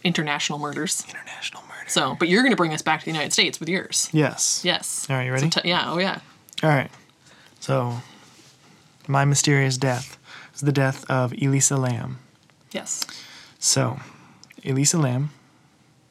[0.04, 1.04] international murders.
[1.08, 1.88] International murder.
[1.88, 4.08] So, but you're going to bring us back to the United States with yours.
[4.12, 4.60] Yes.
[4.64, 5.06] Yes.
[5.08, 5.48] All right, you So ready?
[5.50, 5.90] t- yeah.
[5.90, 6.20] Oh yeah.
[6.62, 6.90] All right.
[7.60, 7.98] So,
[9.06, 10.18] my mysterious death
[10.54, 12.18] is the death of Elisa Lam.
[12.70, 13.04] Yes.
[13.58, 13.98] So,
[14.64, 15.30] Elisa Lam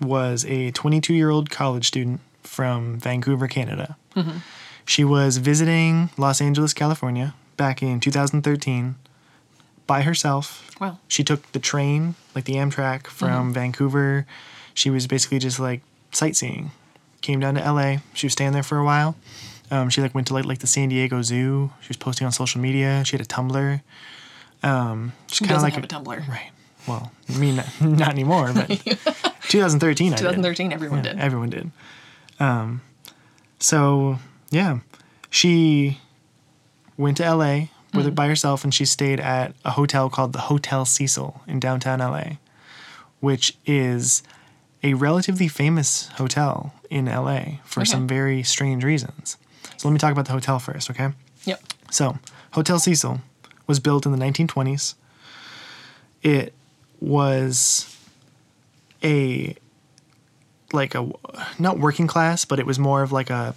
[0.02, 3.98] was a 22 year old college student from Vancouver, Canada.
[4.86, 8.96] She was visiting Los Angeles, California back in 2013
[9.86, 10.72] by herself.
[10.80, 10.98] Wow.
[11.08, 14.26] She took the train, like the Amtrak, from Vancouver.
[14.74, 16.72] She was basically just like sightseeing.
[17.22, 17.98] Came down to LA.
[18.14, 19.16] She was staying there for a while.
[19.70, 21.72] Um, she like went to like like the San Diego Zoo.
[21.82, 23.04] She was posting on social media.
[23.06, 23.82] She had a Tumblr.
[24.64, 26.28] Um, just kind of like have a Tumblr?
[26.28, 26.52] Right.
[26.88, 28.68] Well, me not, not anymore, but
[29.50, 30.22] 2013 I did.
[30.22, 30.74] 2013.
[30.74, 31.20] Everyone Yeah, did.
[31.20, 31.72] Everyone did.
[32.40, 32.82] Um,
[33.60, 34.20] so
[34.52, 34.80] yeah,
[35.30, 36.00] she
[36.98, 38.08] went to LA with Mm-hmm.
[38.10, 42.00] it by herself, and she stayed at a hotel called the Hotel Cecil in downtown
[42.00, 42.38] LA,
[43.22, 44.24] which is
[44.84, 47.90] a relatively famous hotel in LA for Okay.
[47.90, 49.38] some very strange reasons.
[49.78, 51.10] So let me talk about the hotel first, okay?
[51.46, 51.62] Yep.
[51.92, 52.18] So,
[52.52, 53.22] Hotel Cecil
[53.68, 54.96] was built in the 1920s.
[56.24, 56.54] It
[57.00, 57.96] was
[59.04, 59.56] a
[60.74, 61.10] like a
[61.60, 63.56] not working class, but it was more of like a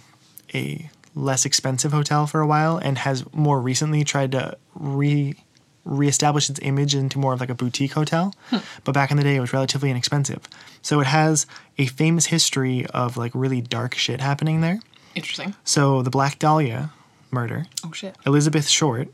[0.53, 5.35] a less expensive hotel for a while and has more recently tried to re
[5.83, 8.33] reestablish its image into more of like a boutique hotel.
[8.49, 8.57] Hmm.
[8.83, 10.47] But back in the day it was relatively inexpensive.
[10.83, 11.47] So it has
[11.77, 14.79] a famous history of like really dark shit happening there.
[15.15, 15.55] Interesting.
[15.63, 16.91] So the Black Dahlia
[17.31, 18.15] murder, Oh shit.
[18.25, 19.09] Elizabeth Short,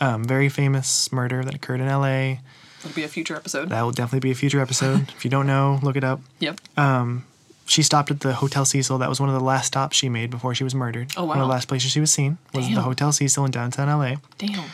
[0.00, 2.36] um, very famous murder that occurred in LA.
[2.82, 3.70] That'll be a future episode.
[3.70, 5.08] That will definitely be a future episode.
[5.16, 6.20] if you don't know, look it up.
[6.38, 6.60] Yep.
[7.66, 8.96] She stopped at the Hotel Cecil.
[8.96, 11.12] That was one of the last stops she made before she was murdered.
[11.18, 11.46] Oh, One of wow.
[11.48, 14.14] the last places she was seen was the Hotel Cecil in downtown LA.
[14.38, 14.70] Damn.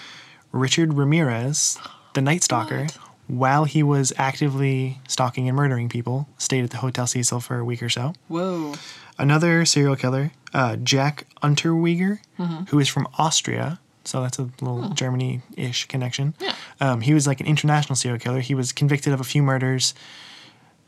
[0.52, 1.76] Richard Ramirez,
[2.12, 2.98] the Night Stalker, What?
[3.26, 7.64] while he was actively stalking and murdering people, stayed at the Hotel Cecil for a
[7.64, 8.12] week or so.
[8.28, 8.74] Whoa.
[9.18, 12.64] Another serial killer, uh, Jack Unterweger, Mm-hmm.
[12.66, 13.80] who is from Austria.
[14.04, 16.34] So that's a little Germany ish connection.
[16.38, 16.44] Hmm.
[16.44, 16.54] Yeah.
[16.80, 18.40] Um, he was like an international serial killer.
[18.40, 19.94] He was convicted of a few murders,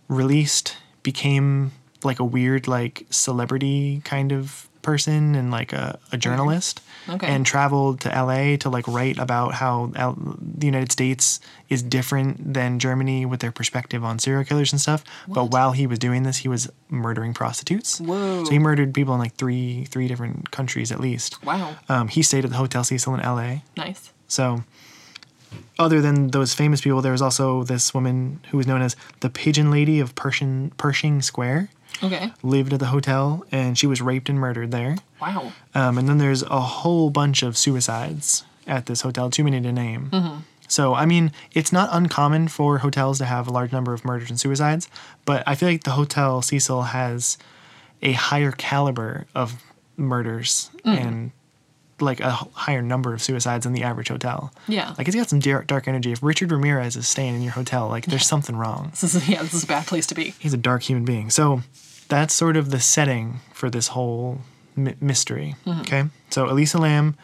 [0.08, 1.72] released, became
[2.04, 6.80] like a weird, like celebrity kind of person and like a, a journalist.
[7.08, 7.26] Okay.
[7.26, 12.54] And traveled to LA to like write about how L- the United States is different
[12.54, 15.04] than Germany with their perspective on serial killers and stuff.
[15.28, 18.00] But while he was doing this, he was murdering prostitutes.
[18.00, 18.44] Whoa.
[18.44, 21.44] So he murdered people in like three three different countries at least.
[21.44, 21.76] Wow.
[21.88, 23.58] Um, he stayed at the Hotel Cecil in LA.
[23.76, 24.12] Nice.
[24.28, 24.64] So,
[25.78, 29.30] other than those famous people, there was also this woman who was known as the
[29.30, 31.68] Pigeon Lady of Pershing, Pershing Square.
[32.02, 32.32] Okay.
[32.42, 34.96] Lived at the hotel, and she was raped and murdered there.
[35.20, 35.52] Wow.
[35.74, 39.72] Um, and then there's a whole bunch of suicides at this hotel, too many to
[39.72, 40.44] name.
[40.68, 44.30] So, I mean, it's not uncommon for hotels to have a large number of murders
[44.30, 44.88] and suicides,
[45.24, 47.38] but I feel like the Hotel Cecil has
[48.02, 49.62] a higher caliber of
[49.96, 51.30] murders and
[52.00, 54.52] like a higher number of suicides than the average hotel.
[54.66, 54.92] Yeah.
[54.98, 56.12] Like, it's got some dark, dark energy.
[56.12, 58.88] If Richard Ramirez is staying in your hotel, like, there's something wrong.
[58.90, 59.42] This is yeah.
[59.42, 60.34] This is a bad place to be.
[60.38, 61.30] He's a dark human being.
[61.30, 61.62] So
[62.08, 64.40] that's sort of the setting for this whole
[64.74, 65.56] my- mystery.
[65.66, 66.04] Okay.
[66.30, 67.16] So Elisa Lam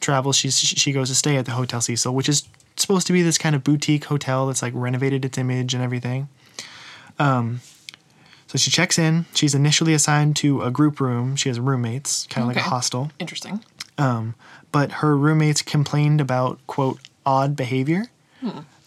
[0.00, 0.36] travels.
[0.36, 2.44] She's, she goes to stay at the Hotel Cecil, which is
[2.76, 6.28] supposed to be this kind of boutique hotel that's like renovated its image and everything.
[7.18, 7.60] Um,
[8.46, 9.26] So she checks in.
[9.34, 11.36] She's initially assigned to a group room.
[11.36, 13.10] She has roommates, kind of like a hostel.
[13.18, 13.62] Interesting.
[13.98, 14.34] Um,
[14.72, 18.06] But her roommates complained about, quote, odd behavior.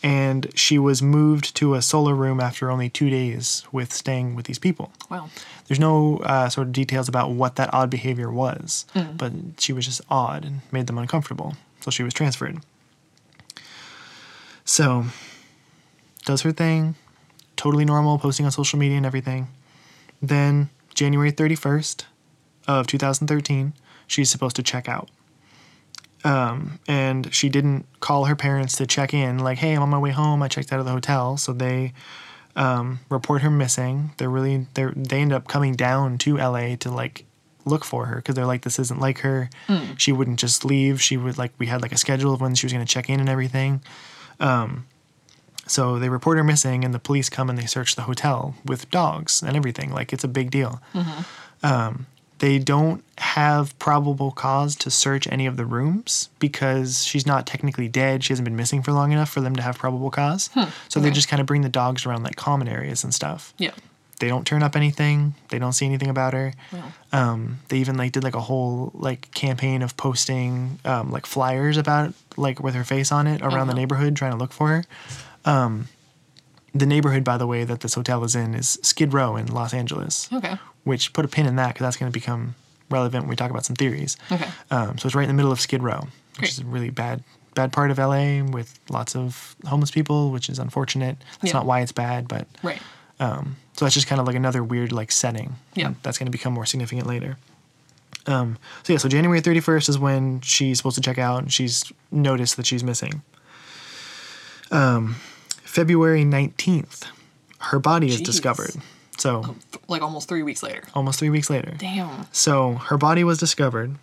[0.03, 4.47] And she was moved to a solo room after only two days with staying with
[4.47, 4.91] these people.
[5.09, 5.29] Wow.
[5.67, 8.85] There's no uh, sort of details about what that odd behavior was,
[9.15, 11.55] but she was just odd and made them uncomfortable.
[11.81, 12.59] So she was transferred.
[14.65, 15.05] So,
[16.25, 16.95] does her thing,
[17.55, 19.47] totally normal, posting on social media and everything.
[20.21, 22.05] Then, January 31st
[22.67, 23.73] of 2013,
[24.07, 25.09] she's supposed to check out.
[26.23, 29.97] Um, and she didn't call her parents to check in, like, hey, I'm on my
[29.97, 30.43] way home.
[30.43, 31.37] I checked out of the hotel.
[31.37, 31.93] So they
[32.55, 34.11] um, report her missing.
[34.17, 37.25] They're really they they end up coming down to LA to like
[37.65, 39.49] look for her because they're like this isn't like her.
[39.97, 41.01] She wouldn't just leave.
[41.01, 43.09] She would like we had like a schedule of when she was going to check
[43.09, 43.81] in and everything.
[44.39, 44.85] Um,
[45.67, 48.89] so they report her missing, and the police come and they search the hotel with
[48.91, 49.91] dogs and everything.
[49.91, 50.81] Like it's a big deal.
[51.63, 52.07] Um,
[52.41, 57.87] they don't have probable cause to search any of the rooms because she's not technically
[57.87, 58.23] dead.
[58.23, 60.49] She hasn't been missing for long enough for them to have probable cause.
[60.89, 63.53] So they just kind of bring the dogs around like common areas and stuff.
[63.59, 63.71] Yeah.
[64.19, 65.33] They don't turn up anything.
[65.49, 66.53] They don't see anything about her.
[66.71, 66.83] Wow.
[67.11, 71.77] Um, they even like did like a whole like campaign of posting um, like flyers
[71.77, 73.81] about like with her face on it around the Uh-huh.
[73.81, 74.83] neighborhood trying to look for her.
[75.45, 75.87] Um,
[76.73, 79.73] the neighborhood, by the way, that this hotel is in is Skid Row in Los
[79.73, 80.55] Angeles Okay.
[80.83, 82.55] Which put a pin in that because that's going to become
[82.89, 84.17] relevant when we talk about some theories.
[84.31, 84.49] Okay.
[84.69, 86.49] Um, so it's right in the middle of Skid Row, which Great.
[86.51, 90.57] is a really bad bad part of LA with lots of homeless people, which is
[90.57, 91.17] unfortunate.
[91.41, 91.59] That's Yeah.
[91.59, 92.81] not why it's bad, but Right.
[93.19, 95.57] um, so that's just kind of like another weird like setting.
[95.75, 95.93] Yeah.
[96.01, 97.37] That's going to become more significant later.
[98.25, 101.91] Um, so yeah, so January 31st is when she's supposed to check out and she's
[102.09, 103.21] noticed that she's missing.
[104.71, 105.15] Um,
[105.63, 107.03] February 19th,
[107.59, 108.71] her body is discovered.
[109.21, 109.55] So
[109.87, 110.83] Like almost three weeks later.
[110.95, 111.73] almost three weeks later.
[111.77, 112.25] Damn.
[112.31, 113.95] So her body was discovered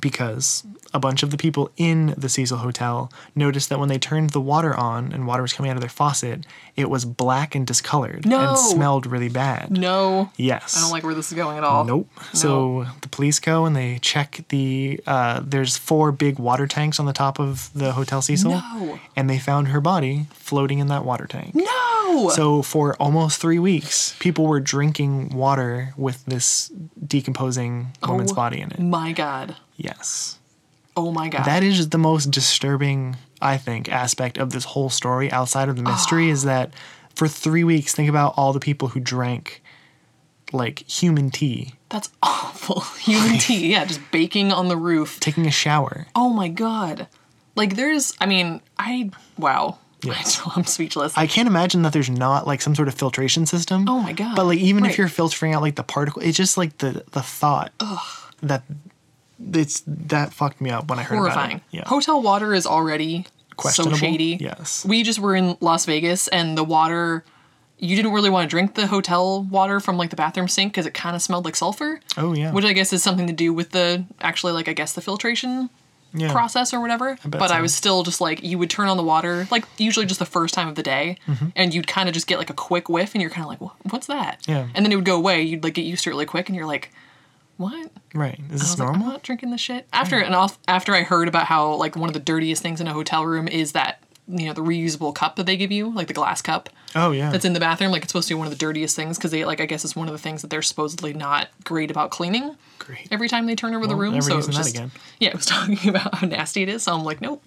[0.00, 4.30] because a bunch of the people in the Cecil Hotel noticed that when they turned
[4.30, 6.46] the water on and water was coming out of their faucet,
[6.76, 8.48] it was black and discolored No.
[8.50, 9.70] and smelled really bad.
[9.70, 10.30] No.
[10.36, 10.76] Yes.
[10.76, 11.84] I don't like where this is going at all.
[11.84, 12.08] Nope.
[12.32, 15.00] So the police go and they check the.
[15.06, 18.98] Uh, there's four big water tanks on the top of the Hotel Cecil, No.
[19.16, 21.54] and they found her body floating in that water tank.
[21.54, 22.30] No.
[22.34, 26.70] So for almost three weeks, people were drinking water with this
[27.06, 28.78] decomposing woman's Oh body in it.
[28.78, 29.56] my God.
[29.76, 30.38] Yes.
[30.96, 31.44] Oh my God.
[31.44, 35.82] That is the most disturbing, I think, aspect of this whole story outside of the
[35.82, 36.48] mystery is ah.
[36.48, 36.74] that
[37.14, 39.62] for three weeks, think about all the people who drank
[40.52, 42.80] like human tea, That's awful.
[43.00, 43.72] Human tea.
[43.72, 45.20] Yeah, just baking on the roof.
[45.20, 46.06] taking a shower.
[46.14, 47.08] Oh my God.
[47.54, 49.78] Like there's, I mean, I, wow.
[50.02, 50.40] Yes.
[50.54, 51.16] I'm speechless.
[51.16, 53.88] I can't imagine that there's not like some sort of filtration system.
[53.88, 54.36] Oh my God.
[54.36, 57.22] But like even if you're filtering out like the particle, it's just like the the
[57.22, 57.72] thought
[58.40, 58.62] that
[59.52, 61.56] it's that fucked me up when I heard about horrifying.
[61.58, 61.62] it.
[61.70, 61.84] Yeah.
[61.88, 63.26] Hotel water is already
[63.70, 64.38] so shady.
[64.40, 64.84] Yes.
[64.84, 67.24] We just were in Las Vegas and the water
[67.78, 70.86] you didn't really want to drink the hotel water from like the bathroom sink because
[70.86, 72.00] it kind of smelled like sulfur.
[72.16, 72.52] Oh yeah.
[72.52, 75.68] Which I guess is something to do with the actually like I guess the filtration
[76.14, 76.32] yeah.
[76.32, 77.16] process or whatever.
[77.26, 80.06] bet but I was still just like you would turn on the water like usually
[80.06, 81.48] just the first time of the day, Mm-hmm.
[81.54, 83.92] and you'd kind of just get like a quick whiff, and you're kind of like,
[83.92, 84.68] "What's that?" Yeah.
[84.74, 85.42] And then it would go away.
[85.42, 86.90] You'd like get used to it really quick, and you're like,
[87.56, 88.38] "What?" Right.
[88.50, 89.86] Is this was like, I'm not drinking this shit.
[89.92, 92.86] After and off, after I heard about how like one of the dirtiest things in
[92.86, 96.08] a hotel room is that you know the reusable cup that they give you, like
[96.08, 97.30] the glass cup oh yeah.
[97.30, 97.92] that's in the bathroom.
[97.92, 99.84] Like it's supposed to be one of the dirtiest things because they like I guess
[99.84, 103.08] it's one of the things that they're supposedly not great about cleaning Great.
[103.10, 104.14] every time they turn over the room.
[104.14, 104.90] never so it was that just, again.
[105.20, 106.82] yeah, it was talking about how nasty it is.
[106.82, 107.42] So I'm like, nope,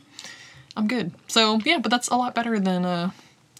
[0.77, 1.11] I'm good.
[1.27, 3.11] So yeah, but that's a lot better than uh,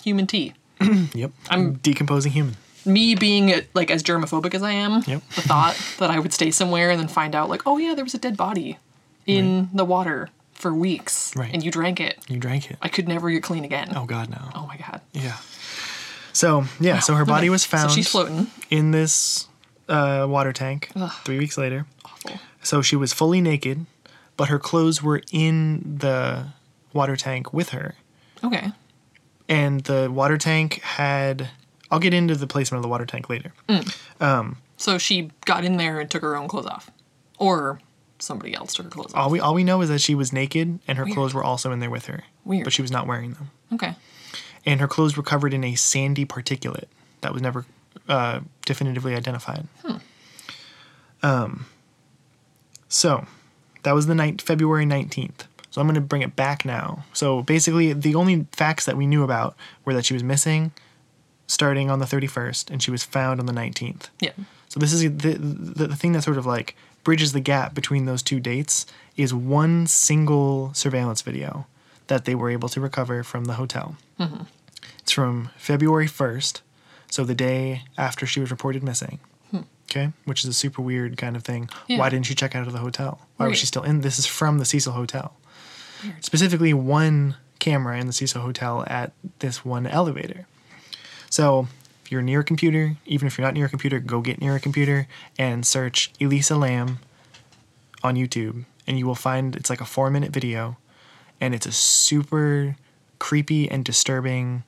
[0.03, 0.53] human tea.
[1.13, 1.31] Yep.
[1.49, 2.55] I'm- decomposing human.
[2.89, 5.21] Me being like as germophobic as I am, Yep.
[5.35, 8.03] the thought that I would stay somewhere and then find out like, oh yeah, there
[8.03, 8.77] was a dead body
[9.25, 11.53] in the water for weeks, Right.
[11.53, 12.17] and you drank it.
[12.27, 12.77] You drank it.
[12.81, 13.93] I could never get clean again.
[13.95, 14.49] Oh god no.
[14.55, 15.01] Oh my god.
[15.13, 15.37] Yeah.
[16.33, 18.47] So yeah, so her body was found So she's floating.
[18.69, 19.47] in this
[19.87, 21.11] uh, water tank Ugh.
[21.25, 21.85] three weeks later.
[22.05, 22.39] Awful.
[22.61, 23.85] So she was fully naked,
[24.37, 26.47] but her clothes were in the
[26.93, 27.95] water tank with her.
[28.43, 28.71] Okay.
[29.47, 31.49] And the water tank had.
[31.91, 33.53] I'll get into the placement of the water tank later.
[34.77, 36.89] So she got in there and took her own clothes off,
[37.37, 37.79] or
[38.19, 39.19] somebody else took her clothes off.
[39.25, 41.15] All we all we know is that she was naked and her Weird.
[41.15, 42.23] clothes were also in there with her.
[42.45, 42.63] Weird.
[42.63, 43.51] But she was not wearing them.
[43.73, 43.95] Okay.
[44.65, 46.85] And her clothes were covered in a sandy particulate
[47.21, 47.65] that was never
[48.07, 49.67] uh, definitively identified.
[49.83, 49.97] Hmm.
[51.21, 51.65] Um,
[52.87, 53.25] so
[53.83, 55.41] that was the night, February 19th.
[55.71, 57.05] So I'm going to bring it back now.
[57.13, 60.71] So basically, the only facts that we knew about were that she was missing,
[61.49, 64.09] starting on the 31st, and she was found on the 19th.
[64.21, 64.31] Yeah.
[64.69, 68.05] So this is the, the the thing that sort of like bridges the gap between
[68.05, 68.85] those two dates
[69.17, 71.65] is one single surveillance video
[72.07, 73.95] that they were able to recover from the hotel.
[74.19, 74.43] Mm-hmm.
[74.99, 76.61] It's from February 1st,
[77.09, 79.19] so the day after she was reported missing.
[79.49, 79.61] Hmm.
[79.89, 81.67] Okay, which is a super weird kind of thing.
[81.87, 81.97] Yeah.
[81.97, 83.27] Why didn't she check out of the hotel?
[83.37, 84.01] Why was she still in?
[84.01, 85.33] This is from the Cecil Hotel.
[86.21, 90.45] Specifically, one camera in the Cecil Hotel at this one elevator.
[91.29, 91.67] So,
[92.03, 94.55] if you're near a computer, even if you're not near a computer, go get near
[94.55, 95.07] a computer
[95.37, 96.99] and search Elisa Lam
[98.03, 100.77] on YouTube, and you will find it's like a four minute video,
[101.39, 102.75] and it's a super
[103.19, 104.63] creepy and disturbing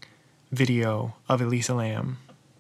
[0.51, 2.18] video of Elisa Lam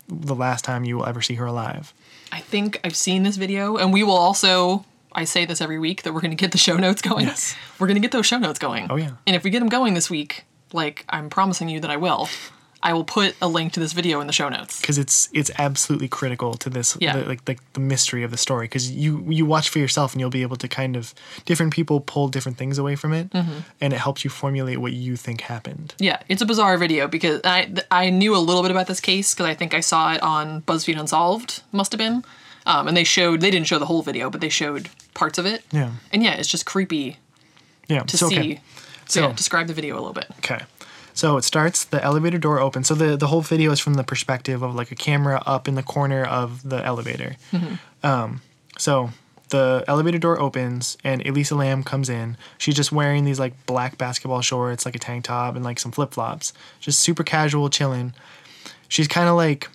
[0.07, 1.93] the last time you will ever see her alive.
[2.31, 4.85] I think I've seen this video, and we will also.
[5.13, 7.25] I say this every week that we're going to get the show notes going.
[7.25, 7.53] Yes.
[7.79, 8.87] We're going to get those show notes going.
[8.89, 9.11] Oh, yeah.
[9.27, 12.29] And if we get them going this week, like I'm promising you that I will,
[12.83, 14.81] I will put a link to this video in the show notes.
[14.81, 17.15] because it's it's absolutely critical to this Yeah.
[17.17, 20.19] the, like the, the mystery of the story because you you watch for yourself and
[20.19, 21.13] you'll be able to kind of
[21.45, 23.59] different people pull different things away from it Mm-hmm.
[23.81, 27.39] and it helps you formulate what you think happened Yeah, it's a bizarre video because
[27.43, 30.21] I I knew a little bit about this case because I think I saw it
[30.23, 32.23] on BuzzFeed Unsolved, must have been,
[32.65, 35.45] um, and they showed they didn't show the whole video, but they showed parts of
[35.45, 35.63] it.
[35.71, 35.91] Yeah.
[36.11, 37.17] and yeah, it's just creepy
[37.87, 38.37] yeah to so see.
[38.39, 38.61] okay
[39.07, 40.27] So So- yeah, describe the video a little bit.
[40.39, 40.61] okay
[41.13, 44.03] so it starts the elevator door opens so the the whole video is from the
[44.03, 47.35] perspective of like a camera up in the corner of the elevator
[48.03, 48.41] um
[48.77, 49.09] so
[49.51, 52.37] the elevator door opens and Elisa Lam comes in.
[52.57, 55.91] She's just wearing these like black basketball shorts, like a tank top, and like some
[55.91, 56.53] flip flops.
[56.79, 58.13] Just super casual, chilling.
[58.87, 59.69] She's kind of like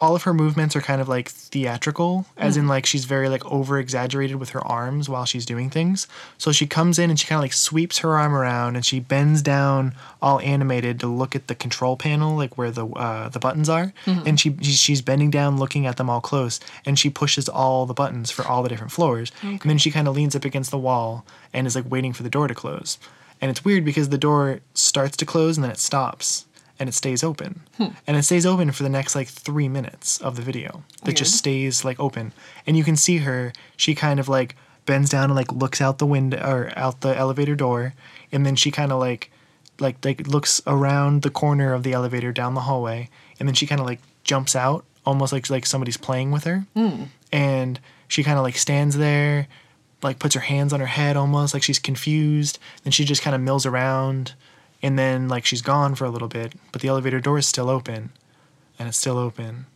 [0.00, 3.44] all of her movements are kind of like theatrical, as in like she's very like
[3.46, 6.06] over exaggerated with her arms while she's doing things.
[6.38, 9.00] So she comes in and she kind of like sweeps her arm around and she
[9.00, 13.38] bends down, all animated, to look at the control panel, like where the uh, the
[13.38, 13.92] buttons are.
[14.06, 17.86] And she she- she's bending down, looking at them all close, and she pushes all
[17.86, 19.30] the buttons for all the different floors.
[19.42, 22.22] And then she kind of leans up against the wall and is like waiting for
[22.22, 22.98] the door to close.
[23.40, 26.46] And it's weird because the door starts to close and then it stops
[26.82, 27.60] and it stays open.
[27.76, 27.94] Hmm.
[28.08, 30.82] And it stays open for the next like three minutes of the video.
[31.06, 32.32] It just stays like open.
[32.66, 35.98] And you can see her, she kind of like bends down and like looks out
[35.98, 37.94] the window or out the elevator door.
[38.32, 39.30] And then she kind of like,
[39.78, 43.08] like, like looks around the corner of the elevator down the hallway.
[43.38, 46.66] And then she kind of like jumps out almost like, like somebody's playing with her.
[46.74, 47.04] Hmm.
[47.30, 47.78] And
[48.08, 49.46] she kind of like stands there,
[50.02, 52.58] like puts her hands on her head almost like she's confused.
[52.82, 54.34] Then she just kind of mills around
[54.82, 57.68] and then like she's gone for a little bit, but the elevator door is still
[57.70, 58.10] open,
[58.78, 59.66] and it's still open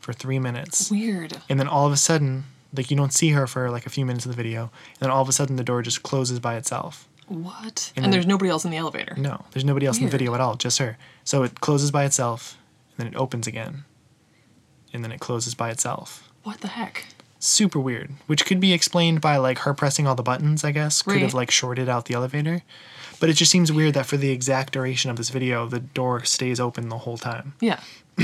[0.00, 1.38] for three minutes, Weird.
[1.48, 2.44] and then all of a sudden,
[2.74, 5.10] like you don't see her for like a few minutes of the video, and then
[5.10, 7.08] all of a sudden the door just closes by itself.
[7.28, 7.90] What?
[7.96, 9.14] And And, then- there's nobody else in the elevator.
[9.16, 10.96] No, there's nobody else in the video at all, just her.
[11.24, 12.56] So it closes by itself,
[12.96, 13.84] and then it opens again,
[14.92, 16.30] and then it closes by itself.
[16.44, 17.06] What the heck?
[17.40, 21.02] Super weird, which could be explained by like her pressing all the buttons, I guess,
[21.02, 22.62] could have like shorted out the elevator.
[23.18, 26.24] But it just seems weird that for the exact duration of this video, the door
[26.24, 27.54] stays open the whole time.
[27.60, 27.80] Yeah.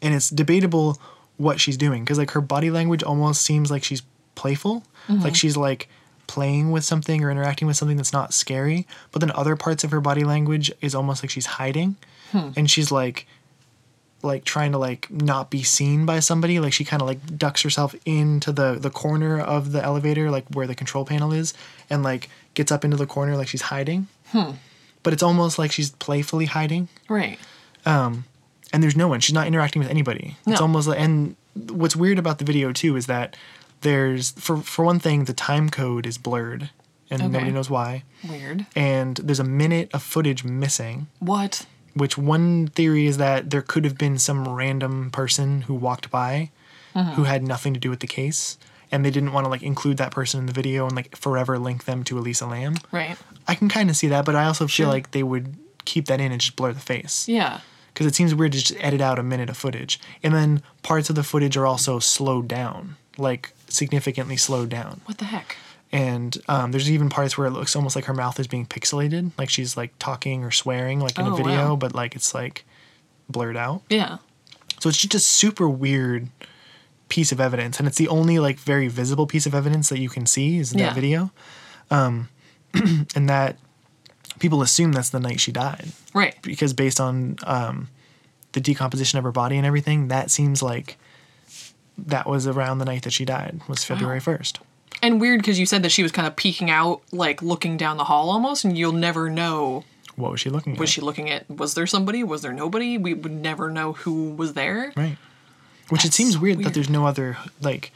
[0.00, 1.00] And it's debatable
[1.38, 4.02] what she's doing because like her body language almost seems like she's
[4.34, 5.22] playful, mm-hmm.
[5.22, 5.88] like she's like
[6.26, 8.86] playing with something or interacting with something that's not scary.
[9.10, 11.96] But then other parts of her body language is almost like she's hiding,
[12.30, 12.50] hmm.
[12.56, 13.26] and she's like
[14.22, 17.62] like trying to like not be seen by somebody like she kind of like ducks
[17.62, 21.54] herself into the the corner of the elevator like where the control panel is
[21.88, 22.28] and like
[22.58, 24.50] gets up into the corner like she's hiding hmm.
[25.04, 27.38] but it's almost like she's playfully hiding Right.
[27.86, 28.24] Um,
[28.72, 30.52] and there's no one she's not interacting with anybody No.
[30.52, 33.36] it's almost like and what's weird about the video too is that
[33.82, 36.70] there's for for one thing the time code is blurred
[37.10, 37.30] and Okay.
[37.30, 38.66] nobody knows why Weird.
[38.76, 41.64] and there's a minute of footage missing What?
[41.94, 46.50] which one theory is that there could have been some random person who walked by
[46.94, 47.12] mm-hmm.
[47.16, 48.58] who had nothing to do with the case
[48.90, 51.58] and they didn't want to like include that person in the video and like forever
[51.58, 52.74] link them to Elisa Lam.
[52.92, 53.16] Right.
[53.46, 54.86] I can kind of see that, but I also feel Sure.
[54.86, 57.60] like they would keep that in and just blur the face Yeah.
[57.94, 59.98] because it seems weird to just edit out a minute of footage.
[60.22, 65.00] And then parts of the footage are also slowed down, like significantly slowed down.
[65.06, 65.56] What the heck?
[65.90, 69.30] And um, there's even parts where it looks almost like her mouth is being pixelated,
[69.38, 71.76] like she's like talking or swearing, like in a Oh, video, wow.
[71.76, 72.66] but like it's like
[73.30, 73.82] blurred out.
[73.88, 74.18] Yeah.
[74.80, 76.28] So it's just a super weird
[77.08, 80.08] piece of evidence, and it's the only like very visible piece of evidence that you
[80.08, 80.94] can see is that Yeah.
[80.94, 81.30] video,
[81.90, 82.28] um,
[83.14, 83.56] and that
[84.38, 86.36] people assume that's the night she died Right.
[86.42, 87.88] because based on um,
[88.52, 90.96] the decomposition of her body and everything, that seems like
[91.96, 94.60] that was around the night that she died was February first.
[95.02, 97.96] And weird because you said that she was kind of peeking out, like looking down
[97.96, 99.84] the hall almost, and you'll never know
[100.16, 100.78] what was she looking at?
[100.80, 101.48] Was she looking at?
[101.48, 102.24] Was there somebody?
[102.24, 102.98] Was there nobody?
[102.98, 104.92] We would never know who was there.
[104.96, 105.16] right?
[105.88, 107.92] Which it seems weird, that there's no other like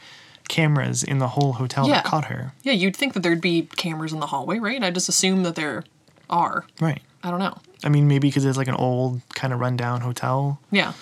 [0.49, 1.95] cameras in the whole hotel Yeah.
[1.95, 2.53] that caught her.
[2.63, 4.83] Yeah, you'd think that there'd be cameras in the hallway, right?
[4.83, 5.83] I just assume that there
[6.29, 6.65] are.
[6.81, 7.01] Right.
[7.23, 7.57] I don't know.
[7.83, 10.93] I mean, maybe because it's like an old kind of rundown hotel, Yeah.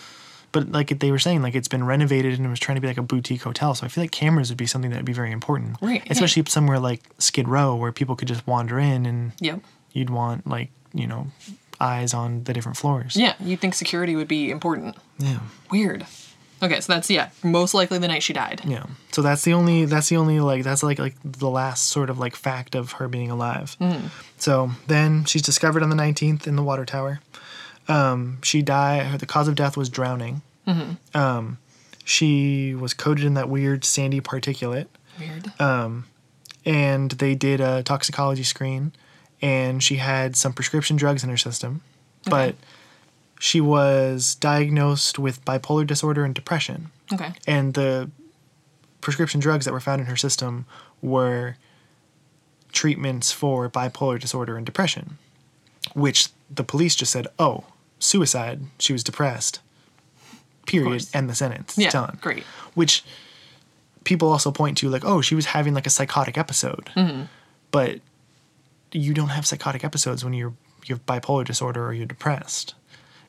[0.52, 2.88] but like they were saying, like it's been renovated and it was trying to be
[2.88, 3.74] like a boutique hotel.
[3.74, 6.12] So I feel like cameras would be something that would be very important, Right, yeah.
[6.12, 9.62] Especially somewhere like Skid Row where people could just wander in and Yep.
[9.94, 11.28] you'd want like you know
[11.80, 13.16] eyes on the different floors.
[13.16, 14.96] Yeah, you'd think security would be important.
[15.18, 15.40] Yeah.
[15.72, 16.06] Weird.
[16.64, 18.62] Okay, so that's yeah, most likely the night she died.
[18.66, 18.86] Yeah.
[19.12, 22.20] So that's the only that's the only like that's like like the last sort of
[22.20, 23.76] like fact of her being alive.
[24.38, 27.20] So then she's discovered on the 19th in the water tower.
[27.88, 29.20] Um, she died.
[29.20, 30.42] The cause of death was drowning.
[31.14, 31.58] Um,
[32.06, 34.88] she was coated in that weird sandy particulate,
[35.20, 35.52] Weird.
[36.66, 38.94] and they did a toxicology screen,
[39.42, 41.82] and she had some prescription drugs in her system,
[42.26, 42.56] but
[43.44, 47.32] she was diagnosed with bipolar disorder and depression okay.
[47.48, 48.10] and the
[49.02, 50.66] prescription drugs that were found in her system
[51.02, 51.56] were
[52.72, 55.18] treatments for bipolar disorder and depression,
[55.94, 57.66] which the police just said, "Oh,
[58.00, 58.62] suicide.
[58.78, 59.60] She was depressed."
[60.68, 61.06] Period.
[61.14, 61.78] End the sentence.
[61.78, 61.90] Yeah.
[61.90, 62.20] Done.
[62.22, 62.44] Great.
[62.76, 63.04] Which
[64.04, 67.24] people also point to, like, "Oh, she was having like a psychotic episode," Mm-hmm.
[67.72, 68.00] but
[68.92, 70.54] you don't have psychotic episodes when you're
[70.86, 72.76] you have bipolar disorder or you're depressed.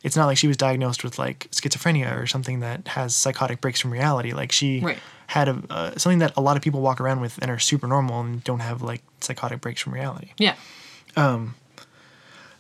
[0.03, 3.81] It's not like she was diagnosed with like schizophrenia or something that has psychotic breaks
[3.81, 4.33] from reality.
[4.33, 4.99] Like she Right.
[5.29, 7.87] had a uh, something that a lot of people walk around with and are super
[7.87, 10.31] normal and don't have like psychotic breaks from reality.
[10.39, 10.55] Yeah.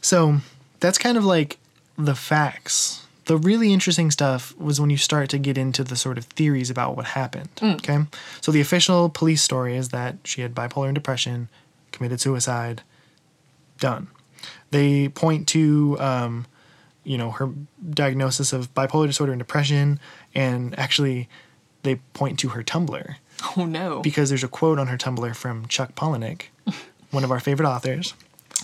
[0.00, 0.38] So
[0.80, 1.58] that's kind of like
[1.96, 3.06] the facts.
[3.26, 6.70] The really interesting stuff was when you start to get into the sort of theories
[6.70, 7.50] about what happened.
[7.62, 7.98] Okay.
[8.40, 11.48] So the official police story is that she had bipolar and depression,
[11.92, 12.82] committed suicide,
[13.78, 14.08] done.
[14.72, 16.46] They point to, um,
[17.04, 17.50] you know, her
[17.90, 19.98] diagnosis of bipolar disorder and depression,
[20.34, 21.28] and actually
[21.82, 23.16] they point to her Tumblr
[23.56, 24.00] Oh no.
[24.02, 26.42] because there's a quote on her Tumblr from Chuck Palahniuk,
[27.10, 28.14] one of our favorite authors.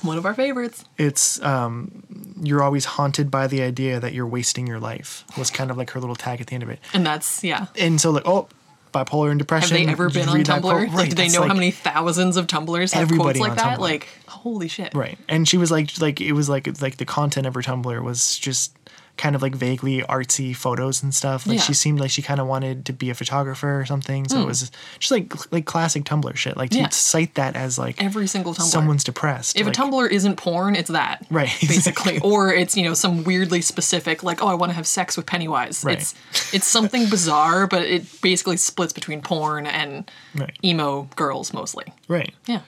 [0.02, 0.84] One of our favorites.
[0.96, 2.04] It's um,
[2.40, 5.90] you're always haunted by the idea that you're wasting your life was kind of like
[5.90, 6.78] her little tag at the end of it.
[6.92, 7.66] And that's yeah.
[7.76, 8.48] And so like, oh,
[8.92, 9.76] bipolar and depression.
[9.76, 10.62] Have they ever been on Tumblr?
[10.62, 13.56] like, Right, do they know like- how many thousands of Tumblrs have Everybody quotes like
[13.56, 13.78] that?
[13.78, 13.80] Tumblr.
[13.80, 14.94] Like, holy shit.
[14.94, 15.18] Right.
[15.28, 18.38] And she was like like it was like like the content of her Tumblr was
[18.38, 18.72] just
[19.18, 21.46] kind of like vaguely artsy photos and stuff.
[21.46, 21.60] Like Yeah.
[21.62, 21.66] Hmm.
[21.66, 24.28] she seemed like she kind of wanted to be a photographer or something.
[24.28, 26.56] So it was just like like classic Tumblr shit.
[26.56, 26.88] Like to Yeah.
[26.90, 28.62] cite that as like Every single Tumblr.
[28.70, 29.58] someone's depressed.
[29.58, 31.26] if like, a Tumblr isn't porn, it's that.
[31.30, 32.20] Right, Basically.
[32.20, 35.26] or it's, you know, some weirdly specific, like, oh, I want to have sex with
[35.26, 35.82] Pennywise.
[35.84, 35.98] Right.
[35.98, 36.14] It's
[36.54, 40.56] it's something bizarre, but it basically splits between porn and Right.
[40.64, 41.92] emo girls mostly.
[42.06, 42.32] Right.
[42.46, 42.60] Yeah.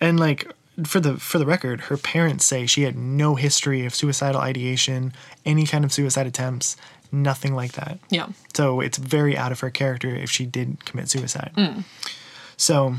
[0.00, 0.52] And like
[0.84, 5.12] for the for the record, her parents say she had no history of suicidal ideation,
[5.46, 6.76] any kind of suicide attempts,
[7.12, 7.98] nothing like that.
[8.10, 8.26] Yeah.
[8.56, 11.52] So it's very out of her character if she did commit suicide.
[12.56, 12.96] So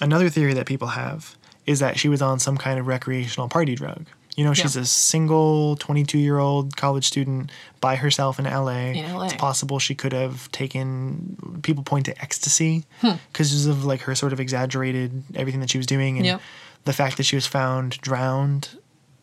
[0.00, 1.36] another theory that people have
[1.66, 4.06] is that she was on some kind of recreational party drug.
[4.34, 4.82] You know, she's Yeah.
[4.82, 8.92] a single 22 year old college student by herself in LA.
[8.92, 9.24] In LA.
[9.26, 13.12] It's possible she could have taken, people point to ecstasy Hmm.
[13.30, 16.16] because of like her sort of exaggerated everything that she was doing.
[16.16, 16.40] And Yep.
[16.84, 18.78] The fact that she was found drowned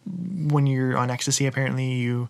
[0.06, 2.30] when you're on ecstasy, apparently you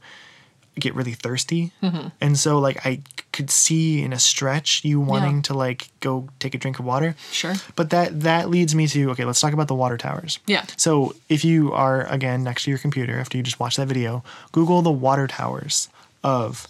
[0.80, 1.72] get really thirsty.
[1.84, 2.08] Mm-hmm.
[2.22, 3.02] And so, like, I
[3.32, 7.16] could see in a stretch you wanting to like go take a drink of water.
[7.32, 7.54] Sure.
[7.76, 10.40] But that that leads me to okay, let's talk about the water towers.
[10.46, 10.66] Yeah.
[10.78, 14.24] So if you are again next to your computer after you just watch that video,
[14.52, 15.90] Google the water towers
[16.24, 16.68] of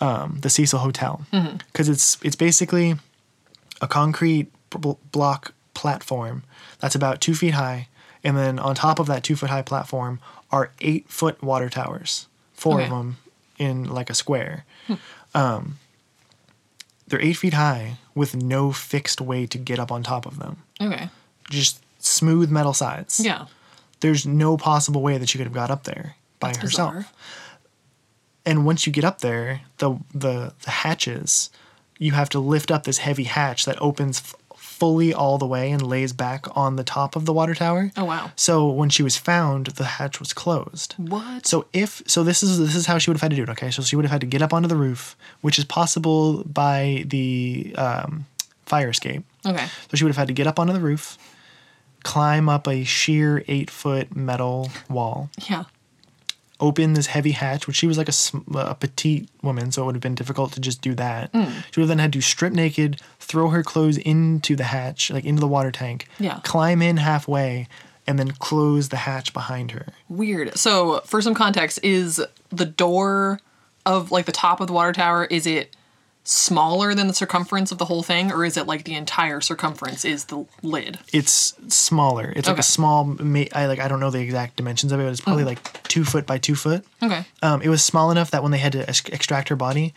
[0.00, 2.96] um, the Cecil Hotel because it's it's basically
[3.80, 6.42] a concrete b- block platform
[6.80, 7.88] that's about two feet high,
[8.28, 10.20] and then on top of that two foot high platform
[10.52, 13.16] are eight foot water towers, four of them
[13.58, 14.64] in like a square.
[15.34, 15.78] Um,
[17.06, 20.58] they're eight feet high with no fixed way to get up on top of them
[20.80, 21.08] Okay.
[21.48, 23.18] just smooth metal sides.
[23.20, 23.46] Yeah.
[24.00, 26.94] There's no possible way that she could have got up there by That's herself.
[26.94, 27.06] bizarre.
[28.46, 31.50] And once you get up there, the the the hatches,
[31.98, 34.34] you have to lift up this heavy hatch that opens
[34.78, 37.90] fully all the way and lays back on the top of the water tower.
[37.96, 38.30] Oh wow.
[38.36, 40.94] So when she was found, the hatch was closed.
[40.96, 41.46] What?
[41.46, 43.48] So if so, this is this is how she would have had to do it.
[43.50, 46.44] Okay, so she would have had to get up onto the roof, which is possible
[46.44, 48.26] by the um,
[48.66, 49.24] fire escape.
[49.44, 49.66] okay.
[49.90, 51.16] So she would have had to get up onto the roof,
[52.02, 55.64] climb up a sheer eight foot metal wall, Yeah.
[56.60, 58.14] Open this heavy hatch, which she was like a,
[58.58, 61.30] a petite woman, so it would have been difficult to just do that.
[61.32, 61.44] Hmm.
[61.70, 65.24] She would have then had to strip naked, throw her clothes into the hatch, like
[65.24, 66.40] into the water tank, Yeah.
[66.44, 67.68] climb in halfway,
[68.06, 69.86] and then close the hatch behind her.
[70.08, 70.56] Weird.
[70.58, 73.38] So, for some context, is the door
[73.86, 75.74] of like the top of the water tower is it
[76.30, 80.04] smaller than the circumference of the whole thing or is it like the entire circumference
[80.04, 80.98] is the lid?
[81.10, 82.32] It's smaller.
[82.36, 83.04] It's like a small.
[83.04, 83.78] ma- I like.
[83.78, 85.04] I don't know the exact dimensions of it.
[85.04, 86.84] but It's probably like two foot by two foot.
[87.02, 87.24] Okay.
[87.42, 89.94] Um, it was small enough that when they had to ex- extract her body,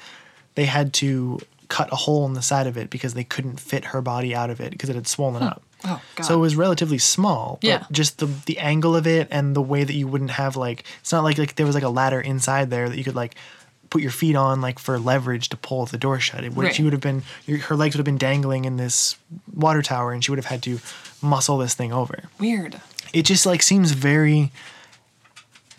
[0.56, 3.86] they had to cut a hole in the side of it because they couldn't fit
[3.86, 5.62] her body out of it because it had swollen up.
[5.84, 6.24] Oh, God.
[6.24, 7.58] So it was relatively small.
[7.62, 7.84] But Yeah.
[7.92, 11.12] Just the the angle of it and the way that you wouldn't have like it's
[11.12, 13.36] not like like there was like a ladder inside there that you could like
[13.92, 16.44] put your feet on like for leverage to pull the door shut.
[16.44, 16.74] It would Right.
[16.76, 19.16] she would have been your, her legs would have been dangling in this
[19.54, 20.80] water tower and she would have had to
[21.22, 22.82] muscle this thing over Weird.
[23.14, 24.52] it just like seems very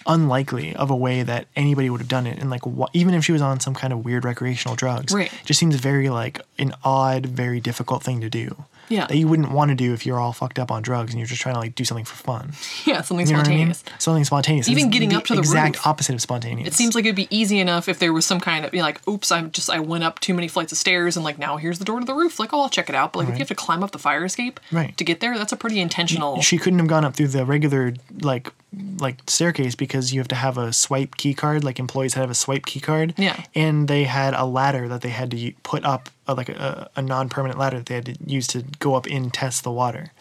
[0.07, 3.25] unlikely of a way that anybody would have done it and like wh- even if
[3.25, 5.33] she was on some kind of weird recreational drugs Right.
[5.33, 9.07] it just seems very like an odd very difficult thing to do Yeah.
[9.07, 11.27] that you wouldn't want to do if you're all fucked up on drugs and you're
[11.27, 12.53] just trying to like do something for fun
[12.85, 13.83] Yeah, something you know spontaneous.
[13.87, 14.01] I mean?
[14.01, 15.87] something spontaneous Even It's getting up to the exact roof.
[15.87, 18.65] opposite of spontaneous It seems like it'd be easy enough if there was some kind
[18.65, 21.17] of you know, like, oops, I just I went up too many flights of stairs
[21.17, 22.39] and like now here's the door to the roof.
[22.39, 23.13] Like, oh, I'll check it out.
[23.13, 24.97] But like if you have to climb up the fire escape Right.
[24.99, 26.41] to get there, that's a pretty intentional.
[26.43, 28.51] she couldn't have gone up through the regular like
[28.99, 32.35] like staircase because you have to have a swipe key card like employees have a
[32.35, 33.43] swipe key card Yeah.
[33.55, 37.03] and they had a ladder that they had to put up uh, like a, a
[37.03, 40.13] non-permanent ladder that they had to use to go up and test the water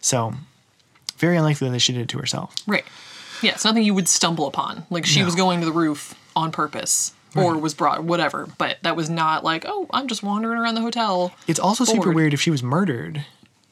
[0.00, 0.32] so
[1.18, 2.84] very unlikely that she did it to herself Right.
[3.42, 4.86] Yeah, it's nothing you would stumble upon.
[4.88, 5.26] Like she No.
[5.26, 9.42] was going to the roof on purpose or was brought whatever, but that was not
[9.44, 11.32] like, oh, I'm just wandering around the hotel.
[11.48, 13.26] it's also super weird if she was murdered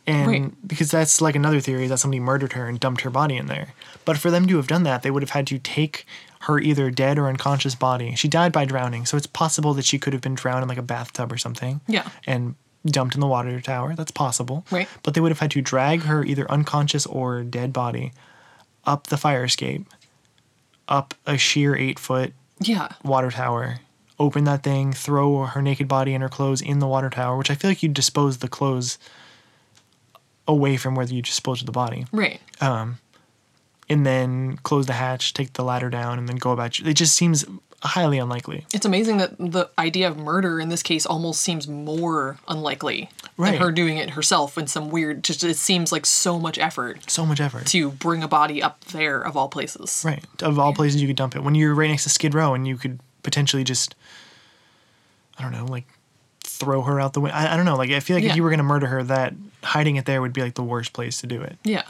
[0.04, 0.68] and Right.
[0.68, 3.68] because that's like another theory that somebody murdered her and dumped her body in there
[4.04, 6.04] but for them to have done that they would have had to take
[6.42, 9.98] her either dead or unconscious body she died by drowning so it's possible that she
[9.98, 12.08] could have been drowned in like a bathtub or something Yeah.
[12.26, 14.88] and dumped in the water tower that's possible Right.
[15.04, 18.12] but they would have had to drag her either unconscious or dead body
[18.84, 19.86] up the fire escape
[20.88, 22.88] up a sheer eight foot Yeah.
[23.04, 23.78] water tower,
[24.18, 27.50] open that thing, throw her naked body and her clothes in the water tower, which
[27.50, 28.98] I feel like you dispose the clothes
[30.48, 32.40] away from where you dispose of the body, Right.
[32.60, 32.98] Um,
[33.92, 36.78] and then close the hatch, take the ladder down, and then go about.
[36.80, 37.44] It just seems
[37.84, 38.64] highly unlikely.
[38.72, 43.52] It's amazing that the idea of murder in this case almost seems more unlikely Right.
[43.52, 47.10] than her doing it herself in some weird just it seems like so much effort
[47.10, 47.66] So much effort.
[47.68, 50.02] to bring a body up there of all places.
[50.06, 50.22] Right.
[50.42, 51.42] Of all places you could dump it.
[51.42, 53.96] When you're right next to Skid Row and you could potentially just,
[55.38, 55.86] I don't know, like
[56.44, 57.36] throw her out the window.
[57.36, 57.76] I, I don't know.
[57.76, 58.30] Like, I feel like Yeah.
[58.30, 59.34] if you were going to murder her, that
[59.64, 61.58] hiding it there would be like the worst place to do it.
[61.64, 61.82] Yeah.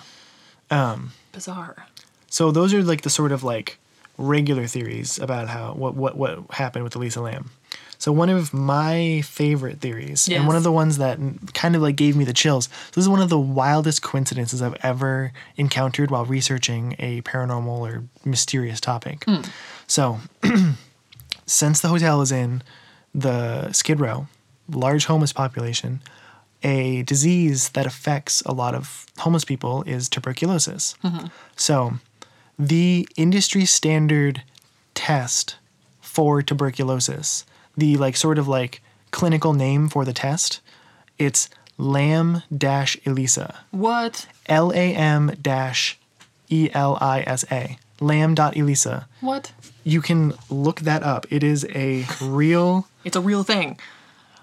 [0.71, 1.87] Um bizarre.
[2.33, 3.79] So those are like the sort of like
[4.17, 7.51] regular theories about how what what what happened with Elisa Lam.
[7.99, 11.19] So one of my favorite theories, and one of the ones that
[11.53, 12.71] kind of like gave me the chills.
[12.95, 18.05] This is one of the wildest coincidences I've ever encountered while researching a paranormal or
[18.25, 19.25] mysterious topic.
[19.25, 19.43] Hmm.
[19.87, 20.19] So,
[21.47, 22.63] since the hotel is in
[23.15, 24.27] the Skid Row,
[24.71, 26.01] large homeless population,
[26.63, 30.97] a disease that affects a lot of homeless people is tuberculosis.
[31.05, 31.27] Mm-hmm.
[31.57, 31.99] So,
[32.63, 34.43] the industry standard
[34.95, 35.57] test
[36.01, 37.45] for tuberculosis,
[37.77, 40.61] the like sort of like clinical name for the test,
[41.19, 43.55] it's LAM ELISA.
[43.73, 44.29] What?
[44.47, 45.33] L A M
[46.49, 47.79] E L I S A.
[48.01, 49.07] Lam-ELISA.
[49.21, 49.53] What?
[49.85, 51.25] You can look that up.
[51.31, 53.79] It is a real It's a real thing.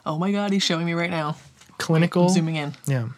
[0.05, 1.35] Oh my god, he's showing me right now.
[1.77, 2.23] clinical.
[2.23, 2.73] I'm zooming in.
[2.85, 3.09] Yeah.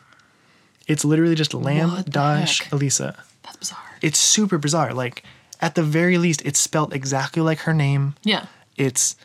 [0.87, 2.73] It's literally just Lam What the dash heck?
[2.73, 3.23] Elisa.
[3.51, 3.97] That's bizarre.
[4.01, 4.93] It's super bizarre.
[4.93, 5.23] Like,
[5.59, 8.15] at the very least, it's spelled exactly like her name.
[8.23, 8.45] Yeah.
[8.77, 9.15] It's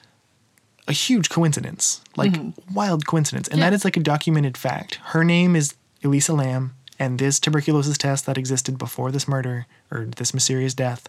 [0.88, 2.34] a huge coincidence, like
[2.72, 3.48] wild coincidence.
[3.48, 3.62] And Mm-hmm.
[3.62, 3.70] Yeah.
[3.70, 4.96] that is like a documented fact.
[5.06, 5.74] Her name is
[6.04, 11.08] Elisa Lam, and this tuberculosis test that existed before this murder or this mysterious death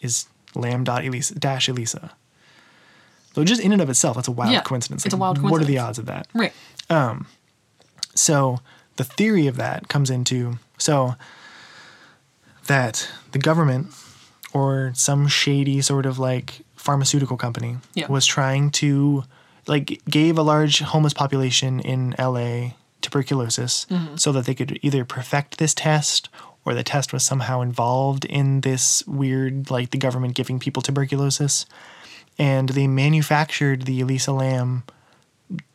[0.00, 2.12] is Lam dot Elisa dash Elisa.
[3.34, 5.04] So just in and of itself, that's a wild Yeah, coincidence.
[5.06, 5.52] it's a wild coincidence.
[5.52, 6.26] What are the odds of that?
[6.34, 6.52] Right.
[6.90, 7.26] Um,
[8.14, 8.60] So
[8.96, 11.14] the theory of that comes into so
[12.72, 13.88] that the government
[14.54, 18.06] or some shady sort of like pharmaceutical company Yeah.
[18.08, 19.24] was trying to
[19.66, 22.70] like gave a large homeless population in LA
[23.02, 24.16] tuberculosis mm-hmm.
[24.16, 26.28] so that they could either perfect this test
[26.64, 31.66] or the test was somehow involved in this weird like the government giving people tuberculosis
[32.38, 34.82] and they manufactured the Elisa Lam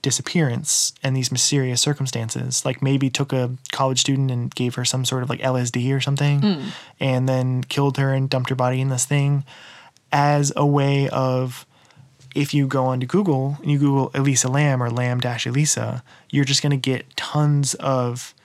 [0.02, 2.66] disappearance and these mysterious circumstances.
[2.66, 6.02] Like maybe took a college student and gave her some sort of like LSD or
[6.02, 6.70] something, hmm.
[7.00, 9.44] and then killed her and dumped her body in this thing
[10.12, 11.66] as a way of.
[12.36, 16.46] If you go onto Google and you Google Elisa Lam or Lam dash Elisa, you're
[16.46, 18.36] just gonna get tons of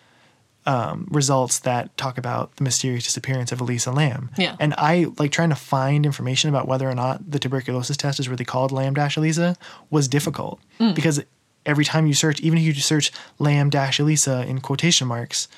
[0.66, 4.30] um, results that talk about the mysterious disappearance of Elisa Lam.
[4.38, 4.54] Yeah.
[4.60, 8.28] And I like trying to find information about whether or not the tuberculosis test is
[8.28, 9.56] really called Lam dash Elisa
[9.90, 10.94] was difficult Mm.
[10.94, 11.20] because
[11.66, 15.48] every time you search, even if you search Lam dash Elisa in quotation marks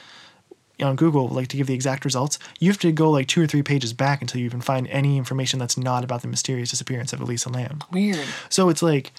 [0.83, 3.47] on Google, like to give the exact results, you have to go like two or
[3.47, 7.13] three pages back until you even find any information that's not about the mysterious disappearance
[7.13, 7.79] of Elisa Lam.
[7.93, 8.19] Weird.
[8.49, 9.13] So it's like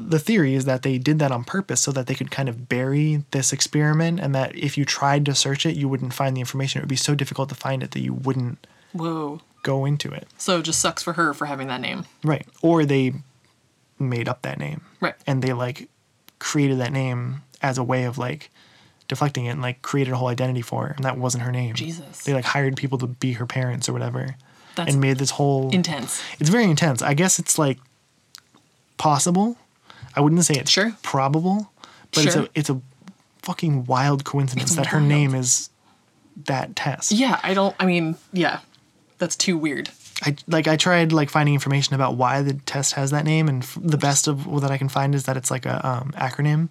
[0.00, 2.68] the theory is that they did that on purpose so that they could kind of
[2.68, 6.40] bury this experiment and that if you tried to search it, you wouldn't find the
[6.40, 6.78] information.
[6.78, 9.40] It would be so difficult to find it that you wouldn't Whoa.
[9.64, 10.28] go into it.
[10.38, 12.04] So it just sucks for her for having that name.
[12.22, 12.46] Right.
[12.62, 13.12] Or they
[13.98, 14.82] made up that name.
[15.00, 15.16] Right.
[15.26, 15.88] And they like
[16.38, 18.50] created that name as a way of like
[19.08, 20.92] deflecting it and like created a whole identity for her.
[20.92, 21.74] And that wasn't her name.
[21.74, 22.22] Jesus.
[22.22, 24.36] They like hired people to be her parents or whatever.
[24.76, 26.22] That's and made this whole intense.
[26.38, 27.02] It's very intense.
[27.02, 27.78] I guess it's like
[28.96, 29.56] possible.
[30.14, 30.92] I wouldn't say it's Sure.
[31.02, 31.70] probable,
[32.14, 32.80] but it's a it's a
[33.42, 35.70] fucking wild coincidence It's that her name is
[36.46, 37.12] that test.
[37.12, 37.74] Yeah, I don't.
[37.80, 38.60] I mean, yeah,
[39.18, 39.90] that's too weird.
[40.22, 43.62] I like I tried like finding information about why the test has that name, and
[43.62, 46.70] f- the best of what I can find is that it's like a um, acronym,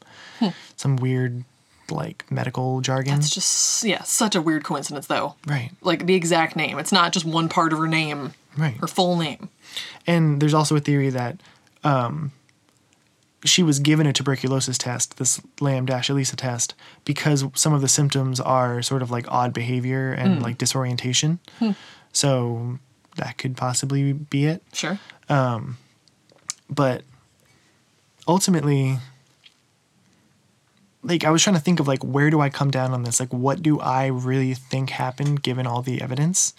[0.76, 1.44] some weird
[1.90, 3.18] like medical jargon.
[3.20, 5.36] It's just yeah, such a weird coincidence though.
[5.46, 6.78] right, Like the exact name.
[6.80, 8.34] It's not just one part of her name.
[8.58, 8.76] right.
[8.76, 9.48] Her full name.
[10.06, 11.38] And there's also a theory that
[11.86, 12.34] um,
[13.48, 16.76] she was given a tuberculosis test, this Lam dash Elisa test,
[17.06, 20.44] because some of the symptoms are sort of like odd behavior and hmm.
[20.44, 21.40] like disorientation.
[21.60, 21.72] Hmm.
[22.12, 22.80] So
[23.16, 24.64] that could possibly be it.
[24.74, 25.00] Sure.
[25.30, 25.78] Um,
[26.70, 27.04] but
[28.28, 28.98] ultimately,
[31.04, 33.20] like I was trying to think of like where do I come down on this?
[33.20, 36.54] Like what do I really think happened given all the evidence?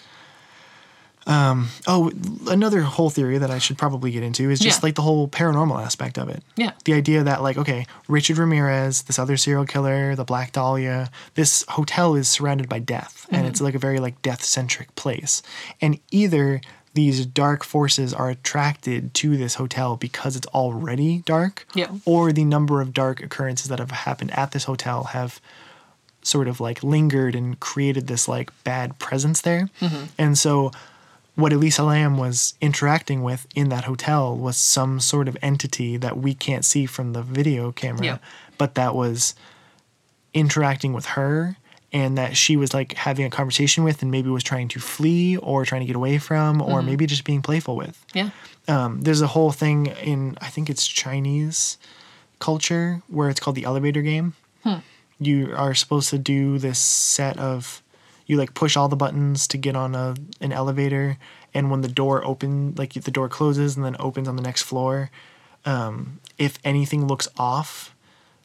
[1.28, 2.10] Um, oh,
[2.48, 4.86] another whole theory that I should probably get into is just Yeah.
[4.86, 6.42] like the whole paranormal aspect of it.
[6.56, 6.72] Yeah.
[6.84, 11.64] The idea that like okay, Richard Ramirez, this other serial killer, the Black Dahlia, this
[11.68, 15.42] hotel is surrounded by death and it's like a very like death-centric place.
[15.82, 16.60] And either
[16.94, 21.88] these dark forces are attracted to this hotel because it's already dark Yeah.
[22.06, 25.40] or the number of dark occurrences that have happened at this hotel have
[26.22, 29.68] sort of like lingered and created this like bad presence there.
[30.18, 30.72] And so
[31.38, 36.16] what Elisa Lam was interacting with in that hotel was some sort of entity that
[36.18, 38.18] we can't see from the video camera, Yeah.
[38.58, 39.34] but that was
[40.34, 41.56] interacting with her
[41.92, 45.36] and that she was like having a conversation with and maybe was trying to flee
[45.36, 48.30] or trying to get away from or maybe just being playful with Yeah.
[48.66, 51.78] um, there's a whole thing in I think it's Chinese
[52.40, 54.34] culture where it's called the elevator game.
[55.20, 57.82] You are supposed to do this set of
[58.28, 61.18] you like push all the buttons to get on a an elevator,
[61.52, 64.62] and when the door open like the door closes and then opens on the next
[64.62, 65.10] floor,
[65.64, 67.96] um, if anything looks off,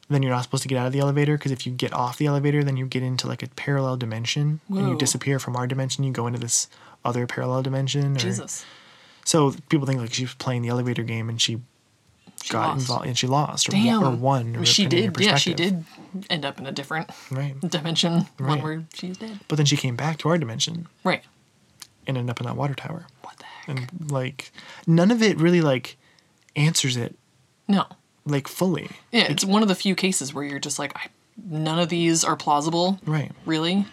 [0.09, 2.17] then you're not supposed to get out of the elevator because if you get off
[2.17, 5.67] the elevator, then you get into like a parallel dimension and you disappear from our
[5.67, 6.03] dimension.
[6.03, 6.67] You go into this
[7.05, 8.15] other parallel dimension.
[8.15, 8.65] Or, Jesus.
[9.25, 11.61] so people think like she's playing the elevator game and she,
[12.43, 12.81] She got lost.
[12.81, 14.03] involved and she lost or, Damn.
[14.03, 14.55] or won.
[14.57, 15.17] Or she did.
[15.19, 15.85] Yeah, she did
[16.29, 17.59] end up in a different Right.
[17.61, 18.27] dimension.
[18.37, 19.39] One where she's dead.
[19.47, 21.23] But then she came back to our dimension Right.
[22.05, 23.07] and ended up in that water tower.
[23.21, 23.69] What the heck?
[23.69, 24.51] And like
[24.85, 25.97] none of it really like
[26.55, 27.15] answers it
[27.67, 27.85] No.
[28.25, 28.89] like fully.
[29.11, 31.07] Yeah, it's one of the few cases where you're just like, I,
[31.49, 32.99] none of these are plausible.
[33.05, 33.31] Right.
[33.45, 33.85] Really?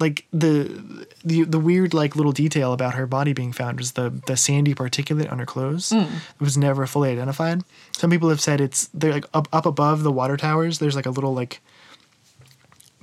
[0.00, 4.10] Like the the the weird like little detail about her body being found was the
[4.26, 5.90] the sandy particulate on her clothes.
[5.90, 6.06] Mm.
[6.06, 7.62] It was never fully identified.
[7.96, 10.78] Some people have said it's they're like up up above the water towers.
[10.78, 11.60] There's like a little like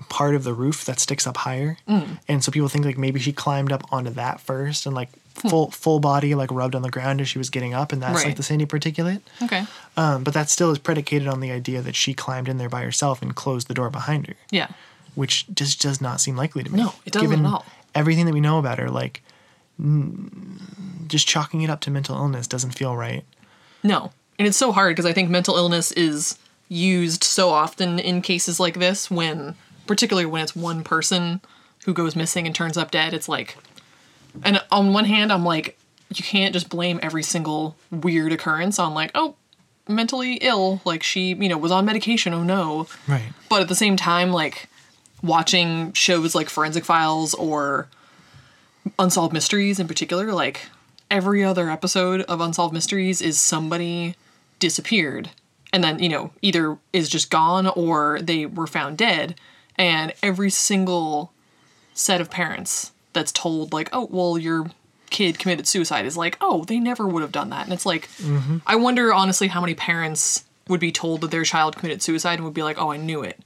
[0.10, 2.20] part of the roof that sticks up higher, Mm.
[2.28, 5.10] and so people think like maybe she climbed up onto that first and like
[5.42, 5.50] Hmm.
[5.50, 8.24] full full body like rubbed on the ground as she was getting up, and that's
[8.24, 9.20] like the sandy particulate.
[9.44, 9.66] Okay.
[9.98, 12.84] Um, but that still is predicated on the idea that she climbed in there by
[12.84, 14.68] herself and closed the door behind her Yeah.
[15.16, 16.78] Which just does not seem likely to me.
[16.78, 17.66] No, it doesn't Given at all.
[17.94, 19.24] Everything that we know about her, like,
[19.82, 23.24] mm, just chalking it up to mental illness doesn't feel right.
[23.84, 24.12] No.
[24.38, 26.38] And it's so hard because I think mental illness is
[26.68, 29.56] used so often in cases like this when,
[29.88, 31.40] particularly when it's one person
[31.86, 33.58] who goes missing and turns up dead, it's like,
[34.44, 35.78] and on one hand, I'm like,
[36.14, 39.36] you can't just blame every single weird occurrence on like, oh,
[39.88, 42.88] mentally ill, like she, you know, was on medication, oh no.
[43.08, 43.24] Right.
[43.50, 44.68] But at the same time, like
[45.26, 47.88] watching shows like Forensic Files or
[49.00, 50.68] Unsolved Mysteries in particular, like
[51.10, 54.16] every other episode of Unsolved Mysteries is somebody
[54.60, 55.30] disappeared
[55.76, 59.36] and then, you know, either is just gone or they were found dead.
[59.78, 61.34] And every single
[61.94, 64.68] set of parents that's told, like, oh, well, your
[65.10, 67.66] kid committed suicide is like, oh, they never would have done that.
[67.66, 68.60] And it's like, mm-hmm.
[68.66, 72.46] I wonder honestly how many parents would be told that their child committed suicide and
[72.46, 73.38] would be like, oh, I knew it.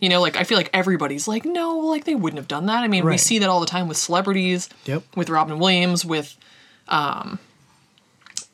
[0.00, 2.82] You know, like I feel like everybody's like, no, like they wouldn't have done that.
[2.82, 5.02] I mean, we see that all the time with celebrities, Yep.
[5.14, 6.36] with Robin Williams, with
[6.88, 7.38] um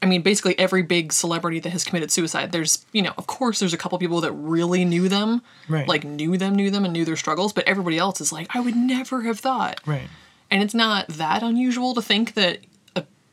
[0.02, 3.58] I mean, basically every big celebrity that has committed suicide, there's, you know, of course
[3.60, 5.88] there's a couple people that really knew them, Right.
[5.88, 8.60] like knew them, knew them and knew their struggles, but everybody else is like, I
[8.60, 9.80] would never have thought.
[9.86, 10.08] Right.
[10.50, 12.58] And it's not that unusual to think that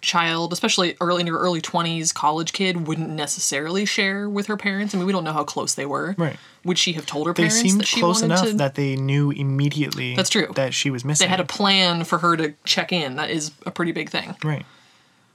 [0.04, 4.94] child, especially early in her early 20s, college kid, wouldn't necessarily share with her parents.
[4.94, 6.14] I mean, we don't know how close they were.
[6.18, 6.38] Right.
[6.66, 8.54] Would she have told her They parents seemed that she close wanted enough to?
[8.58, 10.52] that they knew immediately That's true.
[10.56, 11.26] that she was missing.
[11.26, 13.16] they had a plan for her to check in.
[13.16, 14.36] That is a pretty big thing.
[14.44, 14.66] right.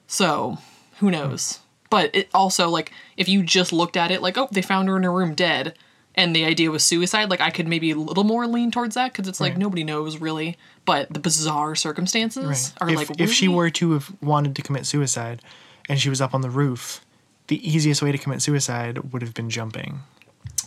[0.07, 0.59] So,
[1.01, 1.59] who knows?
[1.91, 4.97] But it also, like, if you just looked at it like, oh, they found her
[4.97, 5.75] in her room dead,
[6.19, 9.13] and the idea was suicide, like, I could maybe a little more lean towards that
[9.13, 9.59] because it's like Right.
[9.61, 10.59] nobody knows really.
[10.85, 12.73] But the bizarre circumstances Right.
[12.81, 15.41] are if, like, if she were to have wanted to commit suicide
[15.89, 17.01] and she was up on the roof,
[17.47, 20.01] the easiest way to commit suicide would have been jumping.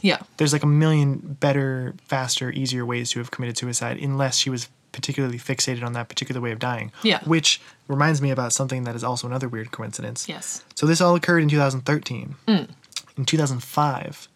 [0.02, 0.20] Yeah.
[0.38, 4.70] There's like a million better, faster, easier ways to have committed suicide unless she was
[4.94, 6.92] particularly fixated on that particular way of dying.
[7.04, 7.20] Yeah.
[7.26, 10.28] Which reminds me about something that is also another weird coincidence.
[10.28, 10.64] Yes.
[10.76, 12.36] So this all occurred in 2013.
[12.48, 12.70] Mm.
[13.18, 14.28] In 2005,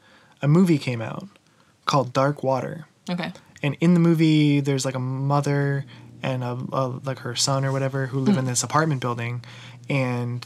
[0.42, 1.28] a movie came out
[1.86, 2.86] called Dark Water.
[3.10, 3.32] Okay.
[3.62, 5.86] And in the movie, there's like a mother
[6.22, 8.50] and a, a like her son or whatever who live in hmm.
[8.50, 9.44] this apartment building,
[9.90, 10.46] and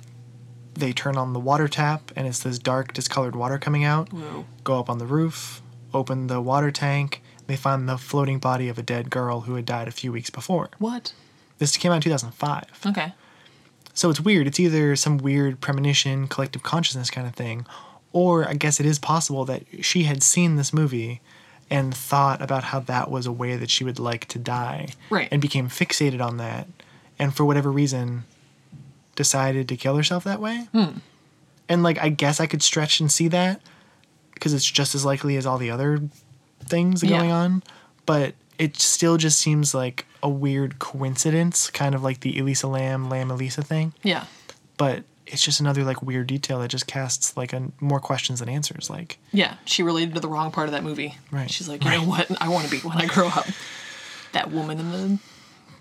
[0.73, 4.11] they turn on the water tap, and it's this dark, discolored water coming out.
[4.11, 4.45] Whoa.
[4.63, 5.61] Go up on the roof,
[5.93, 7.21] open the water tank.
[7.47, 10.29] They find the floating body of a dead girl who had died a few weeks
[10.29, 10.69] before.
[10.77, 11.13] What?
[11.57, 12.63] This came out in 2005.
[12.85, 13.13] Okay.
[13.93, 14.47] So it's weird.
[14.47, 17.65] It's either some weird premonition, collective consciousness kind of thing,
[18.13, 21.21] or I guess it is possible that she had seen this movie
[21.69, 24.87] and thought about how that was a way that she would like to die.
[25.09, 25.27] Right.
[25.31, 26.67] And became fixated on that.
[27.19, 28.23] And for whatever reason,
[29.15, 30.67] decided to kill herself that way.
[30.71, 30.99] Hmm.
[31.67, 33.61] And like, I guess I could stretch and see that
[34.33, 36.01] because it's just as likely as all the other
[36.65, 37.17] things Yeah.
[37.17, 37.63] going on.
[38.05, 43.09] But it still just seems like a weird coincidence, kind of like the Elisa Lam,
[43.09, 44.25] Lam Elisa thing Yeah.
[44.77, 48.49] but it's just another like weird detail that just casts like a, more questions than
[48.49, 49.55] answers like Yeah.
[49.65, 51.17] She related to the wrong part of that movie.
[51.31, 51.49] Right.
[51.49, 52.29] She's like, you know what?
[52.41, 53.45] I want to be when I grow up.
[54.33, 55.19] That woman in the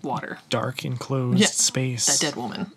[0.01, 0.39] water.
[0.49, 2.71] dark enclosed Yeah, space That dead woman.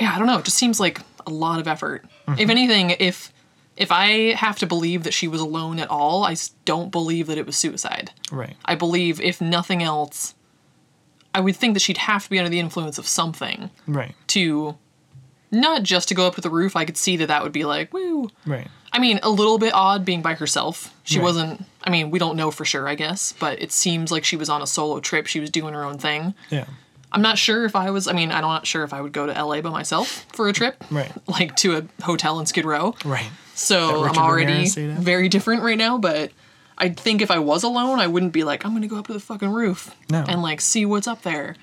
[0.00, 0.38] Yeah, I don't know.
[0.38, 2.04] It just seems like a lot of effort.
[2.26, 2.40] Mm-hmm.
[2.40, 3.32] If anything, if
[3.76, 7.38] if I have to believe that she was alone at all, I don't believe that
[7.38, 8.10] it was suicide.
[8.30, 10.34] right I believe, if nothing else,
[11.34, 14.76] I would think that she'd have to be under the influence of something right to
[15.50, 16.76] not just to go up to the roof.
[16.76, 18.30] I could see that that would be like, woo.
[18.46, 20.92] right I mean, a little bit odd being by herself.
[21.04, 21.24] She Right.
[21.24, 24.36] wasn't, I mean, we don't know for sure, I guess, but it seems like she
[24.36, 25.26] was on a solo trip.
[25.28, 26.34] She was doing her own thing.
[26.50, 26.64] yeah
[27.12, 29.26] I'm not sure if I was, I mean, I'm not sure if I would go
[29.26, 30.82] to LA by myself for a trip.
[30.90, 31.10] Right.
[31.28, 32.94] Like to a hotel in Skid Row.
[33.04, 34.98] right So I'm already Ramirez stayed at?
[34.98, 36.30] very different right now, but
[36.78, 39.06] I think if I was alone, I wouldn't be like, I'm going to go up
[39.08, 40.24] to the fucking roof No.
[40.28, 41.56] and like see what's up there.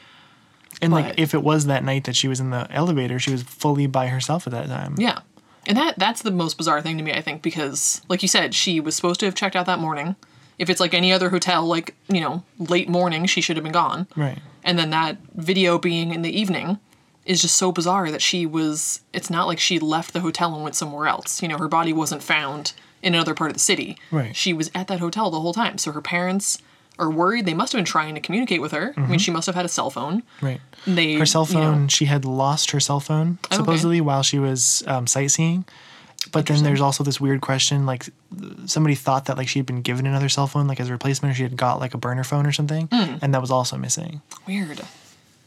[0.82, 3.43] And like if it was that night that she was in the elevator she was
[3.43, 5.19] fully by herself at that time Yeah.
[5.67, 8.55] And that that's the most bizarre thing to me, I think, because like you said,
[8.55, 10.15] she was supposed to have checked out that morning.
[10.57, 13.73] If it's like any other hotel, like, you know, late morning, she should have been
[13.73, 14.07] gone.
[14.15, 16.80] right And then that video being in the evening
[17.25, 20.63] is just so bizarre that she was it's not like she left the hotel and
[20.63, 21.41] went somewhere else.
[21.41, 22.71] You know, her body wasn't found
[23.03, 23.97] in another part of the city.
[24.09, 24.34] Right.
[24.36, 25.78] She was at that hotel the whole time.
[25.78, 26.59] So her parents
[27.00, 27.45] are worried.
[27.45, 28.93] They must have been trying to communicate with her.
[28.98, 30.24] I mean, she must have had a cell phone.
[30.41, 31.20] right They Mm-hmm.
[31.20, 33.56] her cell you know- phone she had lost her cell phone Okay.
[33.58, 35.66] supposedly while she was um, sightseeing
[36.32, 38.10] but then there's also this weird question like
[38.66, 41.32] somebody thought that like she had been given another cell phone like as a replacement
[41.34, 43.16] or she had got like a burner phone or something Hmm.
[43.22, 44.82] and that was also missing Weird.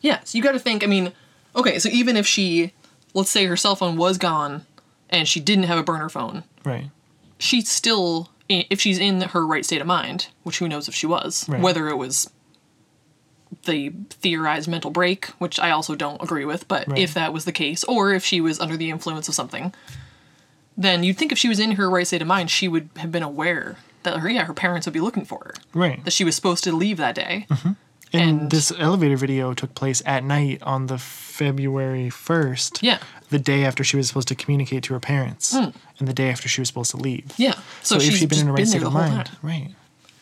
[0.00, 0.82] Yes, you got to think.
[0.82, 1.12] I mean,
[1.54, 2.72] okay, so even if she,
[3.12, 4.64] let's say her cell phone was gone,
[5.10, 6.88] and she didn't have a burner phone, right
[7.38, 11.06] she still, if she's in her right state of mind, which who knows if she
[11.06, 11.60] was, Right.
[11.60, 12.30] whether it was
[13.64, 16.98] the theorized mental break, which I also don't agree with, but Right.
[17.00, 19.74] if that was the case, or if she was under the influence of something,
[20.76, 23.10] then you'd think if she was in her right state of mind, she would have
[23.12, 26.24] been aware that her, yeah, her parents would be looking for her, right that she
[26.24, 27.46] was supposed to leave that day.
[27.50, 27.72] Mm-hmm.
[28.12, 32.78] And, And- this elevator video took place at night on the February 1st.
[32.82, 32.98] Yeah.
[33.28, 35.54] The day after she was supposed to communicate to her parents.
[35.56, 35.70] Hmm.
[36.00, 37.30] And the day after she was supposed to leave.
[37.36, 37.54] Yeah.
[37.82, 39.26] So, if she's she'd been in a right state of mind.
[39.26, 39.36] time.
[39.42, 39.68] Right.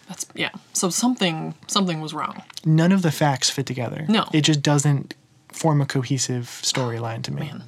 [0.08, 0.50] That's yeah.
[0.72, 2.42] So something something was wrong.
[2.64, 4.04] None of the facts fit together.
[4.08, 4.26] No.
[4.32, 5.14] It just doesn't
[5.52, 7.42] form a cohesive storyline to me.
[7.42, 7.62] Man.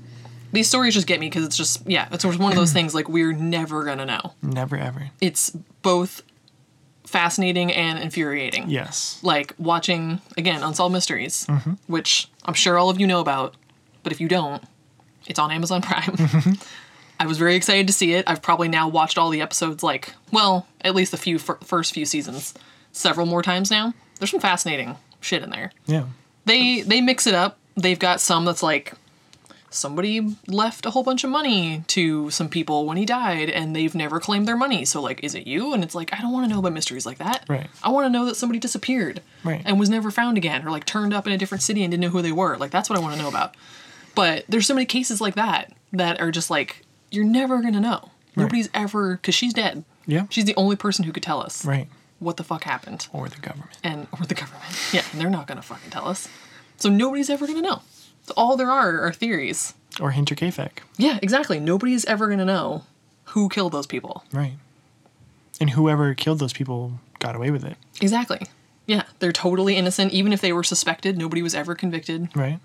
[0.52, 3.08] These stories just get me because it's just yeah, it's one of those things like
[3.08, 4.32] we're never gonna know.
[4.42, 5.10] Never ever.
[5.20, 5.50] It's
[5.82, 6.22] both
[7.04, 8.68] fascinating and infuriating.
[8.70, 9.18] Yes.
[9.22, 11.72] Like watching again Unsolved Mysteries, Mm-hmm.
[11.86, 13.54] which I'm sure all of you know about,
[14.02, 14.62] but if you don't,
[15.26, 16.02] it's on Amazon Prime.
[16.16, 16.52] Mm-hmm.
[17.20, 18.24] I was very excited to see it.
[18.26, 21.92] I've probably now watched all the episodes, like well, at least the few fir- first
[21.94, 22.54] few seasons.
[22.92, 23.94] several more times now.
[24.18, 25.70] There's some fascinating shit in there.
[25.86, 26.06] Yeah.
[26.46, 27.58] They they mix it up.
[27.76, 28.94] They've got some that's like
[29.72, 33.94] somebody left a whole bunch of money to some people when he died and they've
[33.94, 34.84] never claimed their money.
[34.84, 35.72] So like is it you?
[35.72, 37.44] And it's like I don't want to know about mysteries like that.
[37.48, 37.68] Right.
[37.82, 39.62] I want to know that somebody disappeared Right.
[39.64, 42.02] and was never found again or like turned up in a different city and didn't
[42.02, 42.56] know who they were.
[42.56, 43.54] Like that's what I want to know about.
[44.16, 48.10] But there's so many cases like that that are just like you're never to know.
[48.36, 49.84] Nobody's ever cuz she's dead.
[50.06, 50.26] Yeah.
[50.30, 51.88] She's the only person who could tell us Right.
[52.18, 53.78] what the fuck happened Or the government.
[53.84, 54.64] and or the government.
[54.92, 56.28] Yeah, and they're not gonna fucking tell us.
[56.76, 57.82] So nobody's ever gonna know.
[58.26, 59.74] So all there are are theories.
[60.00, 60.78] Or Hinterkaifeck.
[60.96, 61.58] Yeah, exactly.
[61.60, 62.84] Nobody's ever gonna know
[63.24, 64.24] who killed those people.
[64.32, 64.54] Right.
[65.60, 67.76] And whoever killed those people got away with it.
[68.00, 68.40] Exactly.
[68.86, 70.12] Yeah, they're totally innocent.
[70.12, 72.28] Even if they were suspected, nobody was ever convicted.
[72.34, 72.58] Right.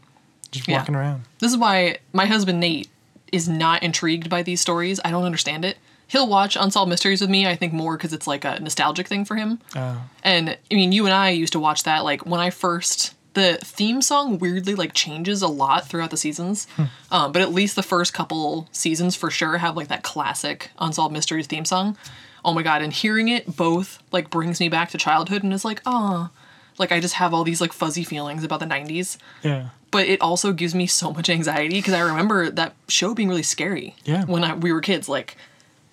[0.52, 0.78] Just Yeah.
[0.78, 1.24] walking around.
[1.40, 2.88] This is why my husband Nate
[3.36, 5.00] is not intrigued by these stories.
[5.04, 5.78] I don't understand it.
[6.08, 9.26] He'll watch Unsolved Mysteries with me, I think more because it's like a nostalgic thing
[9.26, 9.60] for him.
[9.76, 10.02] Oh.
[10.24, 13.14] And I mean, you and I used to watch that like when I first.
[13.34, 16.68] The theme song weirdly like changes a lot throughout the seasons,
[17.12, 21.12] um, but at least the first couple seasons for sure have like that classic Unsolved
[21.12, 21.98] Mysteries theme song.
[22.46, 22.82] Oh my god!
[22.82, 26.30] And hearing it both like brings me back to childhood and is like, oh,
[26.78, 29.18] like I just have all these like fuzzy feelings about the '90s.
[29.44, 29.70] Yeah.
[29.92, 33.44] But it also gives me so much anxiety because I remember that show being really
[33.44, 33.96] scary.
[34.04, 34.26] Yeah.
[34.26, 35.38] When I, we were kids, like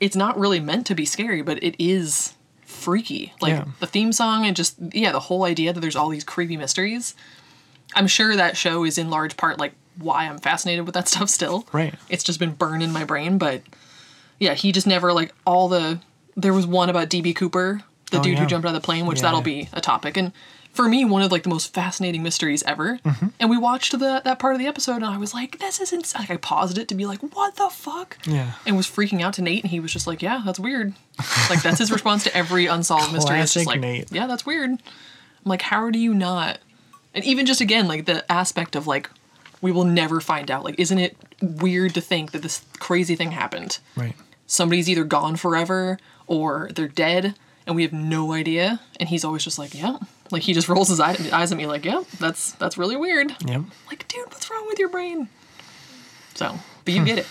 [0.01, 3.33] it's not really meant to be scary, but it is freaky.
[3.41, 3.65] Like Yeah.
[3.81, 7.15] the theme song and just yeah, the whole idea that there's all these creepy mysteries.
[7.95, 11.29] I'm sure that show is in large part like why I'm fascinated with that stuff
[11.29, 11.67] still.
[11.73, 11.95] Right.
[12.09, 13.63] It's just been burned in my brain, but
[14.41, 16.01] yeah, he just never like all the
[16.37, 19.07] there was one about DB Cooper, the Oh, dude who jumped out of the plane,
[19.07, 19.23] which Yeah.
[19.25, 20.17] that'll be a topic.
[20.17, 20.33] And
[20.73, 22.99] for me, one of like the most fascinating mysteries ever.
[22.99, 23.29] Mm-hmm.
[23.39, 25.93] And we watched the that part of the episode and I was like, this is
[25.93, 26.23] insane.
[26.23, 28.19] Like I paused it to be like, what the fuck?
[28.27, 28.53] Yeah.
[28.67, 30.95] And was freaking out to Nate and he was just like, Yeah, that's weird.
[31.51, 33.39] Like that's his response to every unsolved mystery.
[33.41, 34.11] It's just like Nate.
[34.11, 34.71] Yeah, that's weird.
[34.71, 34.79] I'm
[35.45, 36.59] like, how do you not
[37.15, 39.11] and even just again, like the aspect of like
[39.61, 40.65] we will never find out.
[40.65, 43.79] Like, isn't it weird to think that this crazy thing happened?
[43.97, 44.15] Right.
[44.47, 48.81] Somebody's either gone forever or they're dead and we have no idea.
[48.99, 49.99] And he's always just like, yeah.
[50.33, 53.31] Like he just rolls his eye- eyes at me like, yeah, that's that's really weird.
[53.47, 53.63] Yep.
[53.89, 55.29] Like, dude, what's wrong with your brain?
[56.35, 57.07] So, but you hmm.
[57.07, 57.27] get it.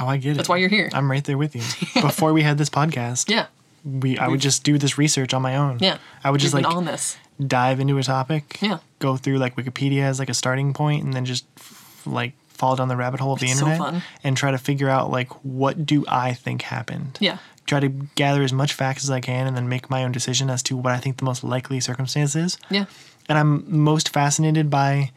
[0.00, 0.36] Oh, I get it.
[0.36, 0.90] That's why you're here.
[0.92, 1.62] I'm right there with you.
[2.02, 3.46] Before we had this podcast, Yeah.
[3.84, 5.78] we I would just do this research on my own.
[5.80, 5.98] Yeah.
[6.22, 7.16] I would just like on this.
[7.44, 8.58] dive into a topic.
[8.60, 8.78] Yeah.
[9.00, 12.76] Go through like Wikipedia as like a starting point, and then just f- like fall
[12.76, 14.02] down the rabbit hole of the It's so internet fun.
[14.22, 17.18] and try to figure out like what do I think happened.
[17.20, 17.38] Yeah.
[17.66, 20.50] Try to gather as much facts as I can, and then make my own decision
[20.50, 22.58] as to what I think the most likely circumstance is.
[22.70, 22.86] Yeah.
[23.28, 25.12] And I'm most fascinated by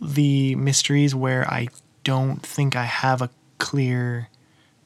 [0.00, 1.68] the mysteries where I
[2.04, 4.28] don't think I have a clear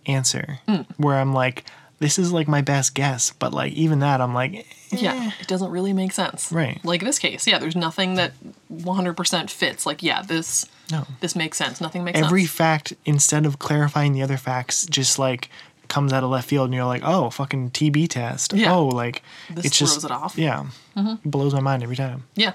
[0.07, 0.59] answer.
[0.67, 0.83] Hmm.
[0.97, 1.65] Where I'm like,
[1.99, 4.63] this is like my best guess, but like even that, I'm like, eh.
[4.91, 5.31] Yeah.
[5.41, 6.53] It doesn't really make sense.
[6.53, 6.85] Right.
[6.85, 7.47] Like this case.
[7.47, 7.59] Yeah.
[7.59, 8.33] There's nothing that
[8.73, 9.87] 100% fits.
[9.87, 11.07] Like, yeah, this no.
[11.21, 11.81] this makes sense.
[11.81, 12.31] Nothing makes Every sense.
[12.31, 15.49] Every fact, instead of clarifying the other facts, just like
[15.95, 18.53] comes out of left field, and you're like, oh, fucking TB test.
[18.53, 18.75] Yeah.
[18.75, 20.35] Oh, like This it's just throws it off.
[20.35, 20.99] Mm-hmm.
[20.99, 22.25] Yeah, blows my mind every time.
[22.35, 22.55] Yeah.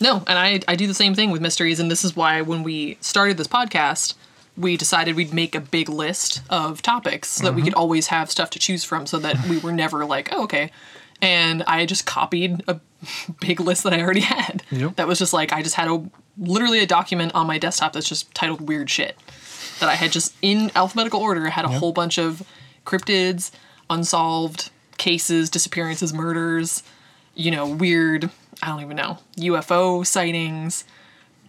[0.00, 2.62] No, and I I do the same thing with mysteries, and this is why when
[2.62, 4.14] we started this podcast,
[4.56, 8.30] we decided we'd make a big list of topics so that we could always have
[8.30, 10.70] stuff to choose from, so that we were never like, oh, okay.
[11.20, 12.78] And I just copied a
[13.40, 14.62] big list that I already had.
[14.70, 14.94] Yep.
[14.96, 16.08] That was just like I just had a
[16.38, 19.16] literally a document on my desktop that's just titled weird shit
[19.80, 22.42] that I had just in alphabetical order had a whole bunch of
[22.86, 23.50] cryptids,
[23.90, 26.82] unsolved cases, disappearances, murders,
[27.34, 28.30] you know, weird,
[28.62, 30.84] I don't even know, UFO sightings,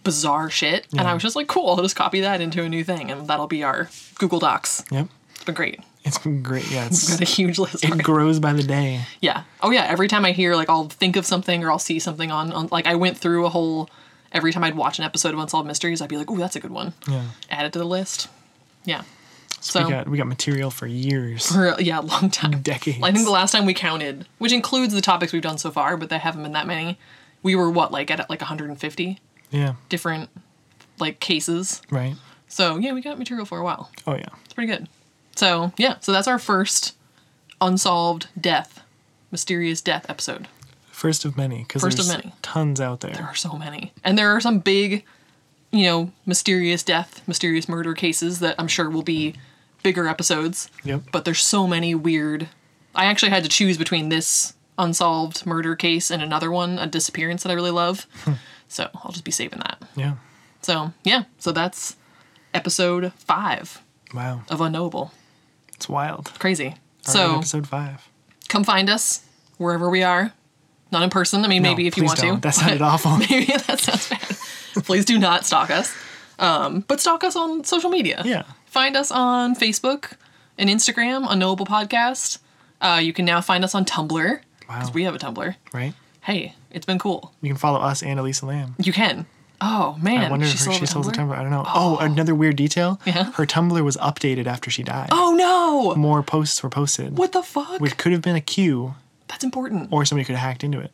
[0.04, 0.86] bizarre shit.
[0.92, 3.26] And I was just like, cool, I'll just copy that into a new thing and
[3.26, 4.84] that'll be our Google Docs.
[4.90, 5.80] Yep, It's been great.
[6.04, 6.70] it's been great.
[6.70, 7.84] Yeah, Got it's a huge list.
[7.84, 8.02] it already.
[8.02, 9.00] grows by the day.
[9.20, 9.44] Yeah.
[9.62, 9.84] Oh yeah.
[9.84, 12.68] Every time I hear like I'll think of something or I'll see something on, on
[12.70, 13.88] like I went through a whole
[14.32, 16.60] every time I'd watch an episode of Unsolved Mysteries, I'd be like, oh, that's a
[16.60, 16.92] good one.
[17.08, 18.28] Yeah, Add it to the list.
[18.84, 19.02] Yeah.
[19.60, 22.60] So So we got we got material for years, for yeah, long time.
[22.62, 22.98] decades.
[23.02, 25.96] I think the last time we counted, which includes the topics we've done so far,
[25.96, 26.98] but there haven't been that many.
[27.42, 30.30] We were what like at like 150 yeah, different
[30.98, 31.80] like cases.
[31.90, 32.14] right.
[32.48, 33.90] So yeah, we got material for a while.
[34.06, 34.88] Oh yeah, It's pretty good.
[35.36, 36.94] So yeah, so that's our first
[37.60, 38.82] unsolved death,
[39.30, 40.48] mysterious death episode.
[40.90, 42.34] first of many because First there's of many.
[42.42, 43.12] tons out there.
[43.12, 45.04] There are so many, and there are some big,
[45.70, 49.34] you know, mysterious death, mysterious murder cases that I'm sure will be
[49.88, 50.68] bigger episodes.
[50.84, 51.04] Yep.
[51.12, 52.48] But there's so many weird.
[52.94, 57.42] I actually had to choose between this unsolved murder case and another one, a disappearance
[57.42, 58.06] that I really love.
[58.68, 59.82] so I'll just be saving that.
[59.96, 60.16] Yeah.
[60.60, 61.96] So yeah, so that's
[62.52, 63.80] episode five
[64.12, 65.12] Wow, of Unknowable.
[65.74, 66.32] it's wild.
[66.38, 66.74] Crazy.
[67.00, 68.06] So episode five.
[68.48, 69.24] come find us
[69.56, 70.32] wherever we are.
[70.92, 71.44] Not in person.
[71.44, 72.34] I mean, No, maybe if you want don't.
[72.36, 72.40] to.
[72.42, 73.16] That sounded awful.
[73.18, 74.84] Maybe that sounds bad.
[74.84, 75.94] Please do not stalk us.
[76.38, 78.22] Um, but stalk us on social media.
[78.24, 78.44] Yeah.
[78.68, 80.12] Find us on Facebook
[80.56, 82.38] and Instagram, Unknowable Podcast.
[82.80, 84.40] Uh, you can now find us on Tumblr.
[84.60, 84.92] Because Wow.
[84.94, 85.54] we have a Tumblr.
[85.72, 85.94] Right?
[86.22, 87.32] Hey, it's been cool.
[87.40, 88.74] You can follow us and Elisa Lam.
[88.78, 89.26] You can.
[89.60, 91.34] Oh man, I wonder she if her, she still has a Tumblr?
[91.36, 91.64] I don't know.
[91.66, 91.96] Oh.
[92.00, 93.00] another weird detail.
[93.04, 93.32] Yeah.
[93.32, 95.08] Her Tumblr was updated after she died.
[95.10, 95.96] Oh no!
[95.96, 97.18] More posts were posted.
[97.18, 97.80] What the fuck?
[97.80, 98.94] Which could have been a cue,
[99.26, 99.88] That's important.
[99.90, 100.92] or somebody could have hacked into it.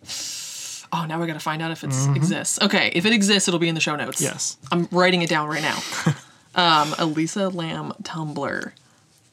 [0.93, 2.59] Oh, now we gotta find out if it exists.
[2.63, 4.23] Okay, if it exists, it'll be in the show notes.
[4.23, 4.57] Yes.
[4.73, 5.79] I'm writing it down right now.
[6.55, 8.73] um, Elisa Lam Tumblr.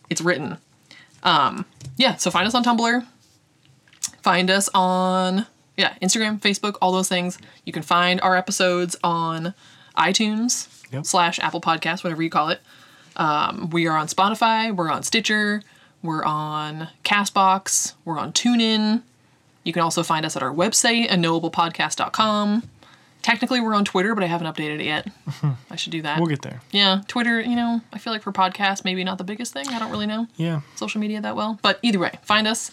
[0.09, 0.57] It's written.
[1.24, 1.65] Um,
[1.97, 3.05] yeah, so find us on Tumblr.
[4.22, 5.45] Find us on
[5.78, 7.38] yeah Instagram, Facebook, all those things.
[7.65, 9.53] You can find our episodes on
[9.97, 11.05] iTunes Yep.
[11.05, 12.61] slash Apple Podcast, whatever you call it.
[13.15, 14.76] Um, we are on Spotify.
[14.76, 15.61] We're on Stitcher.
[16.03, 17.93] We're on Castbox.
[18.03, 19.03] We're on TuneIn.
[19.63, 22.63] You can also find us at our website, unknowablepodcast.com.
[23.22, 25.07] Technically, we're on Twitter, but I haven't updated it yet.
[25.72, 26.17] I should do that.
[26.19, 26.61] We'll get there.
[26.72, 29.67] yeah, Twitter, you know, I feel like for podcasts, maybe not the biggest thing.
[29.69, 30.61] I don't really know Yeah.
[30.76, 31.59] social media that well.
[31.61, 32.72] But either way, find us.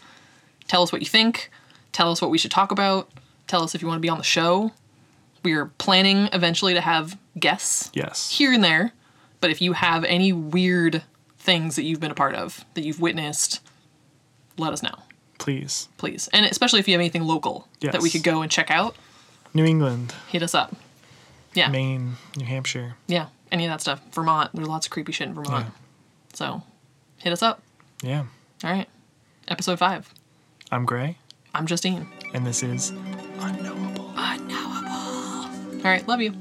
[0.67, 1.51] Tell us what you think.
[1.93, 3.11] Tell us what we should talk about.
[3.47, 4.73] Tell us if you want to be on the show.
[5.43, 8.31] We are planning eventually to have guests Yes.
[8.31, 8.93] here and there.
[9.41, 11.03] But if you have any weird
[11.39, 13.61] things that you've been a part of, that you've witnessed,
[14.59, 14.95] let us know,
[15.39, 15.89] Please.
[15.97, 16.29] please.
[16.33, 18.13] And especially if you have anything local that we Yes.
[18.13, 18.97] could go and check out,
[19.59, 20.73] New England, hit us up.
[21.53, 21.69] Yeah.
[21.69, 22.95] Maine, New Hampshire.
[23.09, 23.27] Yeah.
[23.51, 24.01] Any of that stuff.
[24.13, 24.53] Vermont.
[24.55, 25.67] There's lots of creepy shit in Vermont.
[25.67, 25.73] Yeah.
[26.33, 26.63] So
[27.17, 27.61] hit us up.
[28.01, 28.27] Yeah.
[28.63, 28.87] All right.
[29.49, 30.15] Episode five.
[30.71, 31.19] I'm Gray,
[31.55, 32.07] I'm Justine.
[32.35, 32.91] and this is
[33.41, 34.13] Unknowable.
[34.17, 35.79] Unknowable.
[35.79, 36.07] All right.
[36.07, 36.35] Love you.